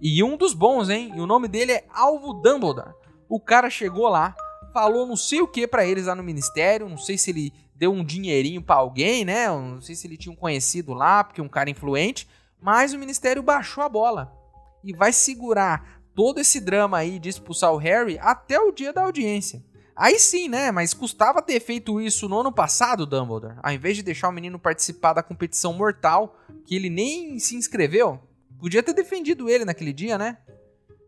E 0.00 0.22
um 0.22 0.36
dos 0.36 0.54
bons, 0.54 0.88
hein? 0.88 1.12
E 1.16 1.20
o 1.20 1.26
nome 1.26 1.48
dele 1.48 1.72
é 1.72 1.84
Alvo 1.90 2.32
Dumbledore. 2.34 2.94
O 3.28 3.40
cara 3.40 3.68
chegou 3.70 4.08
lá, 4.08 4.36
falou 4.72 5.06
não 5.06 5.16
sei 5.16 5.40
o 5.40 5.48
que 5.48 5.66
para 5.66 5.86
eles 5.86 6.06
lá 6.06 6.14
no 6.14 6.22
ministério, 6.22 6.88
não 6.88 6.98
sei 6.98 7.16
se 7.16 7.30
ele 7.30 7.52
deu 7.74 7.92
um 7.92 8.04
dinheirinho 8.04 8.62
para 8.62 8.76
alguém, 8.76 9.24
né? 9.24 9.48
não 9.48 9.80
sei 9.80 9.94
se 9.94 10.06
ele 10.06 10.16
tinha 10.16 10.32
um 10.32 10.36
conhecido 10.36 10.94
lá, 10.94 11.22
porque 11.22 11.42
um 11.42 11.48
cara 11.48 11.70
influente, 11.70 12.28
mas 12.60 12.92
o 12.92 12.98
ministério 12.98 13.42
baixou 13.42 13.84
a 13.84 13.88
bola 13.88 14.32
e 14.82 14.92
vai 14.92 15.12
segurar 15.12 16.00
todo 16.14 16.40
esse 16.40 16.60
drama 16.60 16.98
aí 16.98 17.18
de 17.18 17.28
expulsar 17.28 17.72
o 17.72 17.76
Harry 17.76 18.18
até 18.20 18.58
o 18.58 18.72
dia 18.72 18.92
da 18.92 19.02
audiência. 19.02 19.62
Aí 19.94 20.18
sim, 20.18 20.48
né? 20.48 20.70
Mas 20.70 20.92
custava 20.92 21.40
ter 21.40 21.58
feito 21.58 22.00
isso 22.00 22.28
no 22.28 22.40
ano 22.40 22.52
passado, 22.52 23.06
Dumbledore, 23.06 23.56
ao 23.62 23.72
invés 23.72 23.96
de 23.96 24.02
deixar 24.02 24.28
o 24.28 24.32
menino 24.32 24.58
participar 24.58 25.14
da 25.14 25.22
competição 25.22 25.72
mortal, 25.72 26.38
que 26.66 26.74
ele 26.74 26.90
nem 26.90 27.38
se 27.38 27.56
inscreveu. 27.56 28.20
Podia 28.58 28.82
ter 28.82 28.92
defendido 28.92 29.48
ele 29.48 29.64
naquele 29.64 29.92
dia, 29.92 30.18
né? 30.18 30.38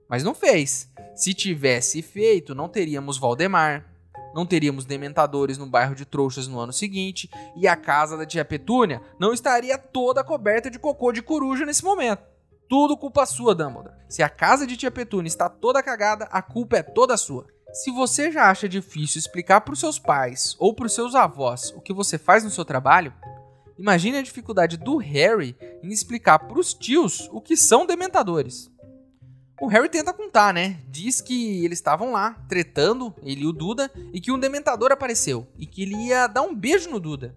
Mas 0.08 0.24
não 0.24 0.34
fez. 0.34 0.90
Se 1.18 1.34
tivesse 1.34 2.00
feito, 2.00 2.54
não 2.54 2.68
teríamos 2.68 3.18
Valdemar, 3.18 3.84
não 4.32 4.46
teríamos 4.46 4.84
dementadores 4.84 5.58
no 5.58 5.66
bairro 5.66 5.96
de 5.96 6.04
Trouxas 6.04 6.46
no 6.46 6.60
ano 6.60 6.72
seguinte, 6.72 7.28
e 7.56 7.66
a 7.66 7.74
casa 7.74 8.16
da 8.16 8.24
tia 8.24 8.44
Petúnia 8.44 9.02
não 9.18 9.32
estaria 9.32 9.76
toda 9.76 10.22
coberta 10.22 10.70
de 10.70 10.78
cocô 10.78 11.10
de 11.10 11.20
coruja 11.20 11.66
nesse 11.66 11.82
momento. 11.82 12.22
Tudo 12.68 12.96
culpa 12.96 13.26
sua, 13.26 13.52
Dumbledore. 13.52 13.96
Se 14.08 14.22
a 14.22 14.28
casa 14.28 14.64
de 14.64 14.76
tia 14.76 14.92
Petúnia 14.92 15.26
está 15.26 15.48
toda 15.48 15.82
cagada, 15.82 16.28
a 16.30 16.40
culpa 16.40 16.76
é 16.76 16.84
toda 16.84 17.16
sua. 17.16 17.48
Se 17.72 17.90
você 17.90 18.30
já 18.30 18.48
acha 18.48 18.68
difícil 18.68 19.18
explicar 19.18 19.62
para 19.62 19.74
os 19.74 19.80
seus 19.80 19.98
pais 19.98 20.54
ou 20.56 20.72
para 20.72 20.86
os 20.86 20.94
seus 20.94 21.16
avós 21.16 21.72
o 21.76 21.80
que 21.80 21.92
você 21.92 22.16
faz 22.16 22.44
no 22.44 22.50
seu 22.50 22.64
trabalho, 22.64 23.12
imagine 23.76 24.18
a 24.18 24.22
dificuldade 24.22 24.76
do 24.76 24.98
Harry 24.98 25.56
em 25.82 25.88
explicar 25.88 26.38
para 26.38 26.60
os 26.60 26.72
tios 26.72 27.28
o 27.32 27.40
que 27.40 27.56
são 27.56 27.84
dementadores. 27.84 28.70
O 29.60 29.66
Harry 29.66 29.88
tenta 29.88 30.12
contar, 30.12 30.54
né? 30.54 30.78
Diz 30.88 31.20
que 31.20 31.64
eles 31.64 31.78
estavam 31.78 32.12
lá, 32.12 32.34
tretando, 32.48 33.12
ele 33.22 33.42
e 33.42 33.46
o 33.46 33.52
Duda, 33.52 33.90
e 34.12 34.20
que 34.20 34.30
um 34.30 34.38
dementador 34.38 34.92
apareceu 34.92 35.48
e 35.58 35.66
que 35.66 35.82
ele 35.82 35.96
ia 35.96 36.28
dar 36.28 36.42
um 36.42 36.54
beijo 36.54 36.88
no 36.88 37.00
Duda. 37.00 37.36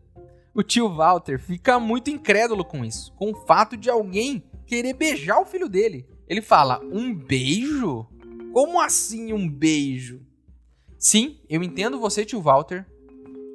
O 0.53 0.61
tio 0.61 0.93
Walter 0.93 1.39
fica 1.39 1.79
muito 1.79 2.11
incrédulo 2.11 2.63
com 2.63 2.85
isso, 2.85 3.11
com 3.13 3.31
o 3.31 3.35
fato 3.35 3.75
de 3.75 3.89
alguém 3.89 4.43
querer 4.67 4.93
beijar 4.93 5.39
o 5.39 5.45
filho 5.45 5.67
dele. 5.67 6.05
Ele 6.27 6.41
fala: 6.41 6.79
Um 6.83 7.13
beijo? 7.13 8.05
Como 8.53 8.79
assim 8.79 9.33
um 9.33 9.49
beijo? 9.49 10.21
Sim, 10.99 11.39
eu 11.49 11.63
entendo 11.63 11.99
você, 11.99 12.23
tio 12.23 12.41
Walter. 12.41 12.85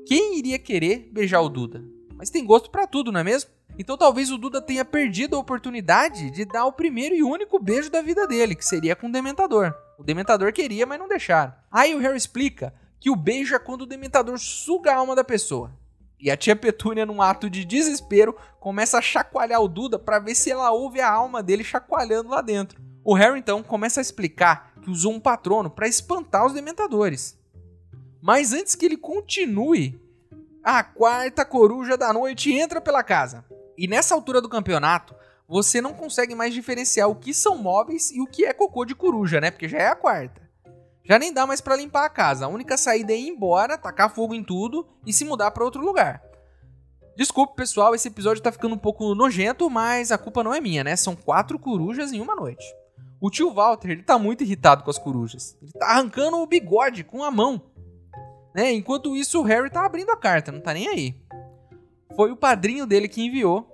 Quem 0.06 0.38
iria 0.38 0.58
querer 0.58 1.08
beijar 1.12 1.40
o 1.40 1.48
Duda? 1.48 1.84
Mas 2.16 2.30
tem 2.30 2.44
gosto 2.44 2.70
para 2.70 2.86
tudo, 2.86 3.12
não 3.12 3.20
é 3.20 3.24
mesmo? 3.24 3.50
Então 3.78 3.96
talvez 3.96 4.30
o 4.30 4.38
Duda 4.38 4.60
tenha 4.62 4.84
perdido 4.84 5.36
a 5.36 5.38
oportunidade 5.38 6.30
de 6.30 6.44
dar 6.44 6.64
o 6.64 6.72
primeiro 6.72 7.14
e 7.14 7.22
único 7.22 7.58
beijo 7.58 7.90
da 7.90 8.00
vida 8.00 8.26
dele, 8.26 8.54
que 8.54 8.64
seria 8.64 8.96
com 8.96 9.08
o 9.08 9.12
Dementador. 9.12 9.74
O 9.98 10.02
Dementador 10.02 10.52
queria, 10.52 10.86
mas 10.86 10.98
não 10.98 11.08
deixaram. 11.08 11.52
Aí 11.70 11.94
o 11.94 11.98
Harry 11.98 12.16
explica 12.16 12.72
que 12.98 13.10
o 13.10 13.16
beijo 13.16 13.54
é 13.54 13.58
quando 13.58 13.82
o 13.82 13.86
Dementador 13.86 14.38
suga 14.38 14.92
a 14.92 14.96
alma 14.96 15.14
da 15.14 15.22
pessoa. 15.22 15.72
E 16.18 16.30
a 16.30 16.36
tia 16.36 16.56
Petúnia, 16.56 17.04
num 17.04 17.20
ato 17.20 17.50
de 17.50 17.64
desespero, 17.64 18.34
começa 18.58 18.98
a 18.98 19.02
chacoalhar 19.02 19.60
o 19.60 19.68
Duda 19.68 19.98
para 19.98 20.18
ver 20.18 20.34
se 20.34 20.50
ela 20.50 20.70
ouve 20.70 21.00
a 21.00 21.10
alma 21.10 21.42
dele 21.42 21.62
chacoalhando 21.62 22.30
lá 22.30 22.40
dentro. 22.40 22.80
O 23.04 23.14
Harry 23.14 23.38
então 23.38 23.62
começa 23.62 24.00
a 24.00 24.02
explicar 24.02 24.72
que 24.82 24.90
usou 24.90 25.12
um 25.12 25.20
patrono 25.20 25.70
para 25.70 25.86
espantar 25.86 26.46
os 26.46 26.54
dementadores. 26.54 27.38
Mas 28.22 28.52
antes 28.52 28.74
que 28.74 28.86
ele 28.86 28.96
continue, 28.96 30.00
a 30.64 30.82
quarta 30.82 31.44
coruja 31.44 31.96
da 31.96 32.12
noite 32.12 32.52
entra 32.52 32.80
pela 32.80 33.02
casa. 33.02 33.44
E 33.76 33.86
nessa 33.86 34.14
altura 34.14 34.40
do 34.40 34.48
campeonato, 34.48 35.14
você 35.48 35.80
não 35.80 35.92
consegue 35.92 36.34
mais 36.34 36.52
diferenciar 36.52 37.08
o 37.08 37.14
que 37.14 37.32
são 37.32 37.56
móveis 37.58 38.10
e 38.10 38.20
o 38.20 38.26
que 38.26 38.44
é 38.44 38.52
cocô 38.52 38.84
de 38.84 38.94
coruja, 38.94 39.40
né? 39.40 39.50
Porque 39.50 39.68
já 39.68 39.78
é 39.78 39.88
a 39.88 39.96
quarta. 39.96 40.42
Já 41.04 41.18
nem 41.18 41.32
dá 41.32 41.46
mais 41.46 41.60
para 41.60 41.76
limpar 41.76 42.04
a 42.04 42.10
casa. 42.10 42.46
A 42.46 42.48
única 42.48 42.76
saída 42.76 43.12
é 43.12 43.16
ir 43.16 43.28
embora, 43.28 43.78
tacar 43.78 44.12
fogo 44.12 44.34
em 44.34 44.42
tudo 44.42 44.86
e 45.06 45.12
se 45.12 45.24
mudar 45.24 45.52
para 45.52 45.64
outro 45.64 45.84
lugar. 45.84 46.20
Desculpe, 47.16 47.54
pessoal, 47.54 47.94
esse 47.94 48.08
episódio 48.08 48.42
tá 48.42 48.50
ficando 48.50 48.74
um 48.74 48.78
pouco 48.78 49.14
nojento, 49.14 49.70
mas 49.70 50.10
a 50.10 50.18
culpa 50.18 50.42
não 50.42 50.52
é 50.52 50.60
minha, 50.60 50.82
né? 50.82 50.96
São 50.96 51.14
quatro 51.14 51.58
corujas 51.58 52.12
em 52.12 52.20
uma 52.20 52.34
noite. 52.34 52.64
O 53.20 53.30
tio 53.30 53.54
Walter, 53.54 53.90
ele 53.90 54.02
tá 54.02 54.18
muito 54.18 54.42
irritado 54.42 54.84
com 54.84 54.90
as 54.90 54.98
corujas. 54.98 55.56
Ele 55.62 55.72
tá 55.72 55.86
arrancando 55.86 56.36
o 56.36 56.46
bigode 56.46 57.04
com 57.04 57.24
a 57.24 57.30
mão. 57.30 57.62
Né? 58.54 58.72
Enquanto 58.72 59.16
isso, 59.16 59.40
o 59.40 59.42
Harry 59.42 59.70
tá 59.70 59.86
abrindo 59.86 60.10
a 60.10 60.16
carta, 60.16 60.52
não 60.52 60.60
tá 60.60 60.74
nem 60.74 60.88
aí. 60.88 61.14
Foi 62.16 62.32
o 62.32 62.36
padrinho 62.36 62.86
dele 62.86 63.08
que 63.08 63.22
enviou, 63.22 63.70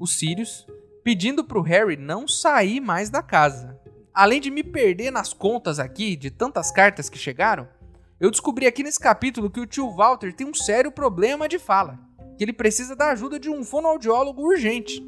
o 0.00 0.04
Sirius, 0.04 0.66
pedindo 1.04 1.44
pro 1.44 1.62
Harry 1.62 1.96
não 1.96 2.26
sair 2.26 2.80
mais 2.80 3.08
da 3.08 3.22
casa. 3.22 3.80
Além 4.12 4.40
de 4.40 4.50
me 4.50 4.64
perder 4.64 5.12
nas 5.12 5.32
contas 5.32 5.78
aqui 5.78 6.16
de 6.16 6.28
tantas 6.28 6.72
cartas 6.72 7.08
que 7.08 7.16
chegaram, 7.16 7.68
eu 8.18 8.32
descobri 8.32 8.66
aqui 8.66 8.82
nesse 8.82 8.98
capítulo 8.98 9.48
que 9.48 9.60
o 9.60 9.66
tio 9.66 9.94
Walter 9.94 10.34
tem 10.34 10.44
um 10.44 10.54
sério 10.54 10.90
problema 10.90 11.48
de 11.48 11.56
fala, 11.56 12.00
que 12.36 12.42
ele 12.42 12.52
precisa 12.52 12.96
da 12.96 13.10
ajuda 13.10 13.38
de 13.38 13.48
um 13.48 13.62
fonoaudiólogo 13.62 14.42
urgente. 14.42 15.00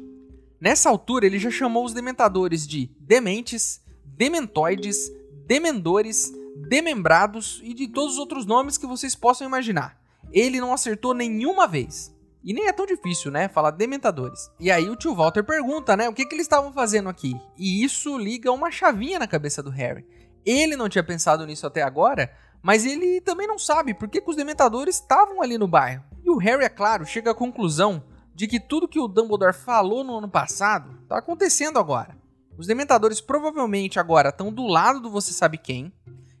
Nessa 0.59 0.89
altura, 0.89 1.25
ele 1.25 1.39
já 1.39 1.51
chamou 1.51 1.83
os 1.83 1.93
dementadores 1.93 2.65
de 2.65 2.89
dementes, 3.01 3.81
dementoides, 4.05 5.11
demendores, 5.45 6.31
demembrados 6.69 7.59
e 7.65 7.73
de 7.73 7.89
todos 7.89 8.13
os 8.13 8.19
outros 8.19 8.45
nomes 8.45 8.77
que 8.77 8.87
vocês 8.87 9.13
possam 9.13 9.45
imaginar. 9.45 9.99
Ele 10.31 10.61
não 10.61 10.73
acertou 10.73 11.13
nenhuma 11.13 11.67
vez. 11.67 12.15
E 12.47 12.53
nem 12.53 12.65
é 12.65 12.71
tão 12.71 12.85
difícil, 12.85 13.29
né? 13.29 13.49
Falar 13.49 13.71
dementadores. 13.71 14.49
E 14.57 14.71
aí 14.71 14.89
o 14.89 14.95
tio 14.95 15.13
Walter 15.13 15.43
pergunta, 15.43 15.97
né? 15.97 16.07
O 16.07 16.13
que, 16.13 16.25
que 16.25 16.33
eles 16.33 16.45
estavam 16.45 16.71
fazendo 16.71 17.09
aqui? 17.09 17.35
E 17.57 17.83
isso 17.83 18.17
liga 18.17 18.53
uma 18.53 18.71
chavinha 18.71 19.19
na 19.19 19.27
cabeça 19.27 19.61
do 19.61 19.69
Harry. 19.69 20.07
Ele 20.45 20.77
não 20.77 20.87
tinha 20.87 21.03
pensado 21.03 21.45
nisso 21.45 21.67
até 21.67 21.81
agora, 21.81 22.33
mas 22.63 22.85
ele 22.85 23.19
também 23.19 23.47
não 23.47 23.59
sabe 23.59 23.93
por 23.93 24.07
que, 24.07 24.21
que 24.21 24.29
os 24.29 24.37
dementadores 24.37 24.95
estavam 24.95 25.41
ali 25.41 25.57
no 25.57 25.67
bairro. 25.67 26.05
E 26.23 26.29
o 26.29 26.37
Harry, 26.37 26.63
é 26.63 26.69
claro, 26.69 27.05
chega 27.05 27.31
à 27.31 27.35
conclusão 27.35 28.01
de 28.33 28.47
que 28.47 28.61
tudo 28.61 28.87
que 28.87 28.99
o 28.99 29.09
Dumbledore 29.09 29.53
falou 29.53 30.01
no 30.05 30.17
ano 30.17 30.29
passado 30.29 30.97
está 31.03 31.17
acontecendo 31.17 31.77
agora. 31.77 32.17
Os 32.57 32.65
dementadores 32.65 33.19
provavelmente 33.19 33.99
agora 33.99 34.29
estão 34.29 34.53
do 34.53 34.67
lado 34.67 35.01
do 35.01 35.09
você 35.09 35.33
sabe 35.33 35.57
quem 35.57 35.91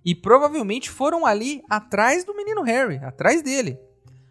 e 0.05 0.15
provavelmente 0.15 0.89
foram 0.89 1.25
ali 1.25 1.61
atrás 1.69 2.23
do 2.23 2.33
menino 2.33 2.61
Harry, 2.61 2.95
atrás 3.03 3.41
dele. 3.41 3.77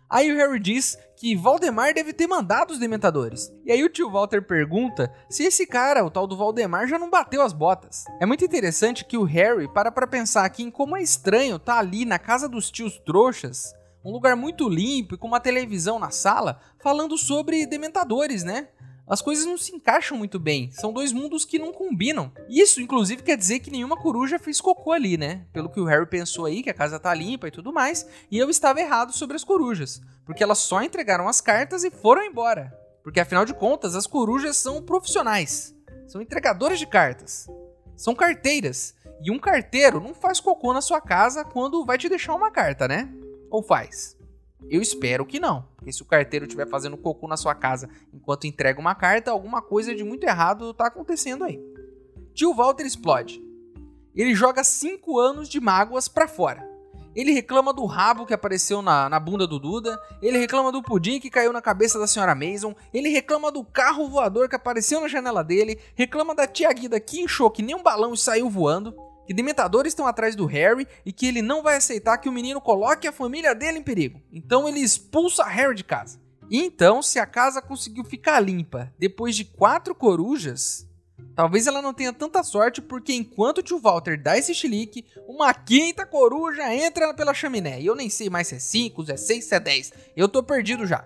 Aí 0.08 0.32
o 0.32 0.36
Harry 0.36 0.60
diz 0.60 0.96
que 1.16 1.34
Valdemar 1.34 1.94
deve 1.94 2.12
ter 2.12 2.26
mandado 2.26 2.72
os 2.72 2.78
dementadores. 2.78 3.52
E 3.64 3.72
aí 3.72 3.82
o 3.82 3.88
tio 3.88 4.10
Walter 4.10 4.42
pergunta 4.42 5.12
se 5.28 5.44
esse 5.44 5.66
cara, 5.66 6.04
o 6.04 6.10
tal 6.10 6.26
do 6.26 6.36
Valdemar, 6.36 6.86
já 6.86 6.98
não 6.98 7.10
bateu 7.10 7.42
as 7.42 7.52
botas. 7.52 8.04
É 8.20 8.26
muito 8.26 8.44
interessante 8.44 9.04
que 9.04 9.16
o 9.16 9.24
Harry 9.24 9.66
para 9.72 9.90
pra 9.90 10.06
pensar 10.06 10.44
aqui 10.44 10.62
em 10.62 10.70
como 10.70 10.96
é 10.96 11.02
estranho 11.02 11.56
estar 11.56 11.74
tá 11.74 11.78
ali 11.78 12.04
na 12.04 12.18
casa 12.18 12.48
dos 12.48 12.70
tios 12.70 12.98
trouxas, 12.98 13.74
um 14.04 14.12
lugar 14.12 14.36
muito 14.36 14.68
limpo 14.68 15.14
e 15.14 15.18
com 15.18 15.26
uma 15.26 15.40
televisão 15.40 15.98
na 15.98 16.10
sala, 16.10 16.60
falando 16.80 17.18
sobre 17.18 17.66
dementadores, 17.66 18.44
né? 18.44 18.68
As 19.08 19.22
coisas 19.22 19.46
não 19.46 19.56
se 19.56 19.74
encaixam 19.74 20.18
muito 20.18 20.38
bem. 20.38 20.70
São 20.72 20.92
dois 20.92 21.12
mundos 21.12 21.44
que 21.44 21.58
não 21.58 21.72
combinam. 21.72 22.32
Isso, 22.48 22.80
inclusive, 22.80 23.22
quer 23.22 23.36
dizer 23.36 23.60
que 23.60 23.70
nenhuma 23.70 23.96
coruja 23.96 24.38
fez 24.38 24.60
cocô 24.60 24.90
ali, 24.90 25.16
né? 25.16 25.46
Pelo 25.52 25.70
que 25.70 25.78
o 25.78 25.84
Harry 25.84 26.06
pensou 26.06 26.44
aí, 26.44 26.62
que 26.62 26.70
a 26.70 26.74
casa 26.74 26.98
tá 26.98 27.14
limpa 27.14 27.46
e 27.46 27.52
tudo 27.52 27.72
mais. 27.72 28.06
E 28.30 28.36
eu 28.36 28.50
estava 28.50 28.80
errado 28.80 29.12
sobre 29.12 29.36
as 29.36 29.44
corujas. 29.44 30.02
Porque 30.24 30.42
elas 30.42 30.58
só 30.58 30.82
entregaram 30.82 31.28
as 31.28 31.40
cartas 31.40 31.84
e 31.84 31.90
foram 31.90 32.24
embora. 32.24 32.76
Porque 33.04 33.20
afinal 33.20 33.44
de 33.44 33.54
contas, 33.54 33.94
as 33.94 34.08
corujas 34.08 34.56
são 34.56 34.82
profissionais. 34.82 35.72
São 36.08 36.20
entregadoras 36.20 36.78
de 36.78 36.86
cartas. 36.86 37.46
São 37.96 38.14
carteiras. 38.14 38.96
E 39.22 39.30
um 39.30 39.38
carteiro 39.38 40.00
não 40.00 40.14
faz 40.14 40.40
cocô 40.40 40.72
na 40.72 40.80
sua 40.80 41.00
casa 41.00 41.44
quando 41.44 41.84
vai 41.84 41.96
te 41.96 42.08
deixar 42.08 42.34
uma 42.34 42.50
carta, 42.50 42.88
né? 42.88 43.08
Ou 43.50 43.62
faz? 43.62 44.15
Eu 44.70 44.82
espero 44.82 45.24
que 45.24 45.38
não. 45.38 45.64
Porque 45.76 45.92
se 45.92 46.02
o 46.02 46.06
carteiro 46.06 46.44
estiver 46.44 46.68
fazendo 46.68 46.96
cocô 46.96 47.28
na 47.28 47.36
sua 47.36 47.54
casa 47.54 47.88
enquanto 48.12 48.46
entrega 48.46 48.80
uma 48.80 48.94
carta, 48.94 49.30
alguma 49.30 49.62
coisa 49.62 49.94
de 49.94 50.04
muito 50.04 50.24
errado 50.24 50.70
está 50.70 50.86
acontecendo 50.86 51.44
aí. 51.44 51.60
Tio 52.34 52.54
Walter 52.54 52.84
explode. 52.84 53.42
Ele 54.14 54.34
joga 54.34 54.64
5 54.64 55.18
anos 55.18 55.48
de 55.48 55.60
mágoas 55.60 56.08
para 56.08 56.26
fora. 56.26 56.66
Ele 57.14 57.32
reclama 57.32 57.72
do 57.72 57.86
rabo 57.86 58.26
que 58.26 58.34
apareceu 58.34 58.82
na, 58.82 59.08
na 59.08 59.18
bunda 59.18 59.46
do 59.46 59.58
Duda. 59.58 59.98
Ele 60.20 60.36
reclama 60.36 60.70
do 60.70 60.82
pudim 60.82 61.18
que 61.18 61.30
caiu 61.30 61.50
na 61.50 61.62
cabeça 61.62 61.98
da 61.98 62.06
senhora 62.06 62.34
Mason. 62.34 62.74
Ele 62.92 63.08
reclama 63.08 63.50
do 63.50 63.64
carro 63.64 64.06
voador 64.08 64.50
que 64.50 64.56
apareceu 64.56 65.00
na 65.00 65.08
janela 65.08 65.42
dele. 65.42 65.80
Reclama 65.94 66.34
da 66.34 66.46
tia 66.46 66.70
Guida 66.72 67.00
que 67.00 67.20
inchou 67.20 67.50
que 67.50 67.62
nem 67.62 67.74
um 67.74 67.82
balão 67.82 68.12
e 68.12 68.18
saiu 68.18 68.50
voando 68.50 68.94
que 69.26 69.34
dementadores 69.34 69.90
estão 69.90 70.06
atrás 70.06 70.36
do 70.36 70.46
Harry 70.46 70.86
e 71.04 71.12
que 71.12 71.26
ele 71.26 71.42
não 71.42 71.62
vai 71.62 71.76
aceitar 71.76 72.18
que 72.18 72.28
o 72.28 72.32
menino 72.32 72.60
coloque 72.60 73.08
a 73.08 73.12
família 73.12 73.54
dele 73.54 73.78
em 73.78 73.82
perigo. 73.82 74.20
Então 74.32 74.68
ele 74.68 74.80
expulsa 74.80 75.44
Harry 75.44 75.74
de 75.74 75.84
casa. 75.84 76.20
E 76.48 76.62
então, 76.62 77.02
se 77.02 77.18
a 77.18 77.26
casa 77.26 77.60
conseguiu 77.60 78.04
ficar 78.04 78.38
limpa 78.40 78.92
depois 78.98 79.34
de 79.34 79.44
quatro 79.44 79.94
corujas, 79.94 80.86
talvez 81.34 81.66
ela 81.66 81.82
não 81.82 81.92
tenha 81.92 82.12
tanta 82.12 82.42
sorte 82.44 82.80
porque 82.80 83.12
enquanto 83.12 83.58
o 83.58 83.62
tio 83.62 83.80
Walter 83.80 84.20
dá 84.20 84.38
esse 84.38 84.54
chilique, 84.54 85.04
uma 85.26 85.52
quinta 85.52 86.06
coruja 86.06 86.72
entra 86.72 87.12
pela 87.12 87.34
chaminé. 87.34 87.80
E 87.80 87.86
eu 87.86 87.96
nem 87.96 88.08
sei 88.08 88.30
mais 88.30 88.46
se 88.46 88.54
é 88.54 88.58
5, 88.60 89.06
se 89.06 89.12
é 89.12 89.16
6, 89.16 89.44
se 89.44 89.54
é 89.54 89.60
10. 89.60 89.92
Eu 90.16 90.28
tô 90.28 90.42
perdido 90.42 90.86
já. 90.86 91.04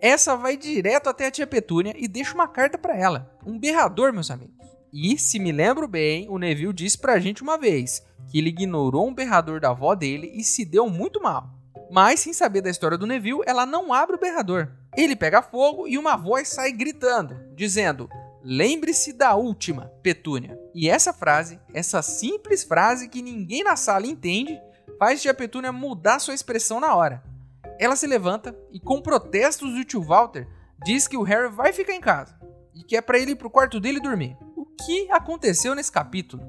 Essa 0.00 0.36
vai 0.36 0.56
direto 0.56 1.08
até 1.08 1.26
a 1.26 1.30
tia 1.30 1.46
Petúnia 1.46 1.92
e 1.96 2.06
deixa 2.06 2.32
uma 2.32 2.46
carta 2.46 2.78
para 2.78 2.96
ela. 2.96 3.36
Um 3.44 3.58
berrador, 3.58 4.12
meus 4.12 4.30
amigos. 4.30 4.57
E, 4.92 5.18
se 5.18 5.38
me 5.38 5.52
lembro 5.52 5.86
bem, 5.86 6.28
o 6.30 6.38
Neville 6.38 6.72
disse 6.72 6.96
pra 6.96 7.18
gente 7.18 7.42
uma 7.42 7.58
vez 7.58 8.02
que 8.28 8.38
ele 8.38 8.48
ignorou 8.48 9.08
um 9.08 9.14
berrador 9.14 9.60
da 9.60 9.70
avó 9.70 9.94
dele 9.94 10.32
e 10.34 10.42
se 10.42 10.64
deu 10.64 10.88
muito 10.88 11.22
mal. 11.22 11.50
Mas, 11.90 12.20
sem 12.20 12.32
saber 12.32 12.60
da 12.60 12.70
história 12.70 12.98
do 12.98 13.06
Neville, 13.06 13.42
ela 13.46 13.64
não 13.64 13.92
abre 13.92 14.16
o 14.16 14.20
berrador. 14.20 14.68
Ele 14.96 15.16
pega 15.16 15.42
fogo 15.42 15.86
e 15.86 15.96
uma 15.98 16.16
voz 16.16 16.48
sai 16.48 16.72
gritando, 16.72 17.38
dizendo: 17.54 18.08
Lembre-se 18.42 19.12
da 19.12 19.34
última, 19.34 19.92
Petúnia. 20.02 20.58
E 20.74 20.88
essa 20.88 21.12
frase, 21.12 21.58
essa 21.72 22.02
simples 22.02 22.64
frase 22.64 23.08
que 23.08 23.22
ninguém 23.22 23.64
na 23.64 23.76
sala 23.76 24.06
entende, 24.06 24.58
faz 24.98 25.24
a 25.26 25.34
Petúnia 25.34 25.72
mudar 25.72 26.18
sua 26.18 26.34
expressão 26.34 26.80
na 26.80 26.94
hora. 26.94 27.22
Ela 27.78 27.96
se 27.96 28.06
levanta 28.06 28.56
e, 28.72 28.80
com 28.80 29.00
protestos 29.00 29.72
do 29.72 29.84
tio 29.84 30.02
Walter, 30.02 30.48
diz 30.84 31.06
que 31.06 31.16
o 31.16 31.22
Harry 31.22 31.48
vai 31.48 31.72
ficar 31.72 31.94
em 31.94 32.00
casa 32.00 32.38
e 32.74 32.82
que 32.82 32.96
é 32.96 33.00
para 33.00 33.18
ele 33.18 33.32
ir 33.32 33.36
pro 33.36 33.50
quarto 33.50 33.80
dele 33.80 34.00
dormir 34.00 34.36
que 34.84 35.10
aconteceu 35.10 35.74
nesse 35.74 35.90
capítulo? 35.90 36.42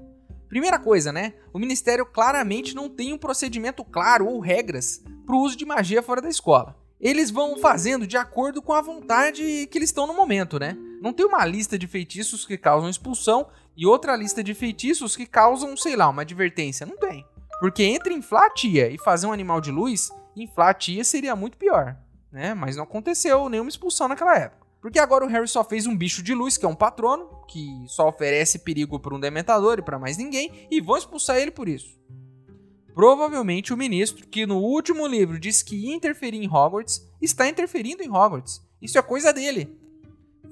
Primeira 0.48 0.80
coisa, 0.80 1.12
né? 1.12 1.34
O 1.54 1.60
ministério 1.60 2.06
claramente 2.06 2.76
não 2.76 2.90
tem 2.90 3.14
um 3.14 3.18
procedimento 3.18 3.84
claro 3.84 4.28
ou 4.28 4.40
regras 4.40 5.04
para 5.26 5.36
o 5.36 5.40
uso 5.40 5.56
de 5.56 5.66
magia 5.66 6.02
fora 6.02 6.22
da 6.22 6.30
escola. 6.30 6.76
Eles 7.00 7.30
vão 7.30 7.58
fazendo 7.58 8.06
de 8.06 8.18
acordo 8.18 8.62
com 8.62 8.74
a 8.74 8.82
vontade 8.82 9.68
que 9.68 9.78
eles 9.78 9.90
estão 9.90 10.06
no 10.06 10.14
momento, 10.14 10.60
né? 10.60 10.76
Não 11.02 11.14
tem 11.14 11.26
uma 11.26 11.46
lista 11.46 11.78
de 11.78 11.88
feitiços 11.88 12.46
que 12.46 12.58
causam 12.58 12.90
expulsão 12.90 13.48
e 13.78 13.86
outra 13.86 14.16
lista 14.16 14.44
de 14.44 14.54
feitiços 14.54 15.16
que 15.16 15.26
causam, 15.26 15.78
sei 15.78 15.96
lá, 15.96 16.10
uma 16.10 16.24
advertência. 16.24 16.86
Não 16.86 16.98
tem. 16.98 17.26
Porque 17.60 17.84
entre 17.84 18.14
inflar 18.14 18.46
a 18.46 18.54
tia 18.54 18.90
e 18.90 18.98
fazer 18.98 19.28
um 19.28 19.32
animal 19.32 19.62
de 19.62 19.72
luz, 19.72 20.10
inflar 20.36 20.70
a 20.70 20.74
tia 20.74 21.04
seria 21.04 21.36
muito 21.36 21.58
pior, 21.58 21.96
né? 22.32 22.54
Mas 22.54 22.76
não 22.76 22.84
aconteceu 22.84 23.48
nenhuma 23.48 23.70
expulsão 23.70 24.08
naquela 24.08 24.38
época. 24.38 24.59
Porque 24.82 25.00
agora 25.00 25.26
o 25.26 25.28
Harry 25.28 25.48
só 25.48 25.64
fez 25.64 25.86
um 25.86 25.96
bicho 25.96 26.24
de 26.24 26.34
luz, 26.34 26.58
que 26.58 26.66
é 26.66 26.70
um 26.70 26.76
patrono, 26.76 27.44
que 27.48 27.68
só 27.88 28.08
oferece 28.08 28.60
perigo 28.60 29.00
para 29.00 29.14
um 29.14 29.20
dementador 29.20 29.80
e 29.80 29.82
para 29.82 30.00
mais 30.00 30.18
ninguém, 30.18 30.68
e 30.72 30.80
vão 30.80 30.98
expulsar 30.98 31.38
ele 31.38 31.52
por 31.52 31.68
isso. 31.68 32.00
Provavelmente 32.94 33.74
o 33.74 33.78
ministro, 33.78 34.28
que 34.28 34.46
no 34.46 34.58
último 34.58 35.08
livro 35.08 35.40
disse 35.40 35.64
que 35.64 35.76
ia 35.76 35.96
interferir 35.96 36.44
em 36.44 36.48
Hogwarts, 36.48 37.08
está 37.22 37.48
interferindo 37.48 38.04
em 38.04 38.10
Hogwarts. 38.10 38.62
Isso 38.82 38.98
é 38.98 39.02
coisa 39.02 39.32
dele. 39.32 39.78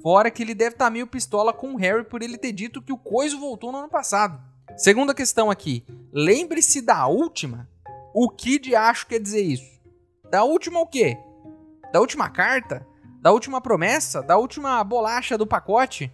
Fora 0.02 0.30
que 0.30 0.42
ele 0.42 0.54
deve 0.54 0.74
estar 0.74 0.86
tá 0.86 0.90
meio 0.90 1.06
pistola 1.06 1.52
com 1.52 1.74
o 1.74 1.76
Harry 1.76 2.04
por 2.04 2.22
ele 2.22 2.38
ter 2.38 2.52
dito 2.52 2.80
que 2.80 2.92
o 2.92 2.98
coiso 2.98 3.38
voltou 3.38 3.70
no 3.70 3.78
ano 3.78 3.88
passado. 3.88 4.40
Segunda 4.78 5.14
questão 5.14 5.50
aqui: 5.50 5.84
Lembre-se 6.12 6.80
da 6.80 7.06
última. 7.06 7.68
O 8.14 8.30
que 8.30 8.58
de 8.58 8.74
acho 8.74 9.06
quer 9.06 9.20
dizer 9.20 9.42
isso? 9.42 9.78
Da 10.30 10.42
última 10.42 10.80
o 10.80 10.86
quê? 10.86 11.18
Da 11.92 12.00
última 12.00 12.30
carta? 12.30 12.86
Da 13.20 13.32
última 13.32 13.60
promessa? 13.60 14.22
Da 14.22 14.36
última 14.36 14.82
bolacha 14.84 15.36
do 15.36 15.46
pacote? 15.46 16.12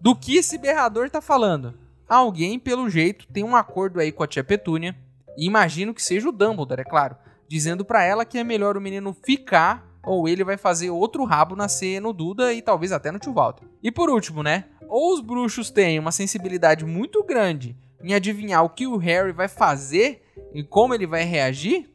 Do 0.00 0.14
que 0.14 0.36
esse 0.36 0.58
berrador 0.58 1.10
tá 1.10 1.20
falando? 1.20 1.74
Alguém, 2.08 2.58
pelo 2.58 2.88
jeito, 2.88 3.26
tem 3.28 3.42
um 3.42 3.56
acordo 3.56 4.00
aí 4.00 4.12
com 4.12 4.22
a 4.22 4.26
tia 4.26 4.44
Petúnia, 4.44 4.96
e 5.36 5.46
imagino 5.46 5.94
que 5.94 6.02
seja 6.02 6.28
o 6.28 6.32
Dumbledore, 6.32 6.80
é 6.80 6.84
claro, 6.84 7.16
dizendo 7.46 7.84
para 7.84 8.02
ela 8.04 8.24
que 8.24 8.38
é 8.38 8.44
melhor 8.44 8.76
o 8.76 8.80
menino 8.80 9.16
ficar 9.24 9.86
ou 10.02 10.28
ele 10.28 10.42
vai 10.42 10.56
fazer 10.56 10.90
outro 10.90 11.24
rabo 11.24 11.54
nascer 11.54 12.00
no 12.00 12.12
Duda 12.12 12.52
e 12.52 12.62
talvez 12.62 12.92
até 12.92 13.10
no 13.10 13.18
tio 13.18 13.32
Walter. 13.32 13.66
E 13.82 13.90
por 13.90 14.08
último, 14.08 14.42
né? 14.42 14.64
Ou 14.88 15.12
os 15.12 15.20
bruxos 15.20 15.70
têm 15.70 15.98
uma 15.98 16.12
sensibilidade 16.12 16.84
muito 16.84 17.22
grande 17.22 17.76
em 18.02 18.14
adivinhar 18.14 18.64
o 18.64 18.70
que 18.70 18.86
o 18.86 18.96
Harry 18.96 19.32
vai 19.32 19.48
fazer 19.48 20.22
e 20.54 20.62
como 20.62 20.94
ele 20.94 21.06
vai 21.06 21.24
reagir, 21.24 21.90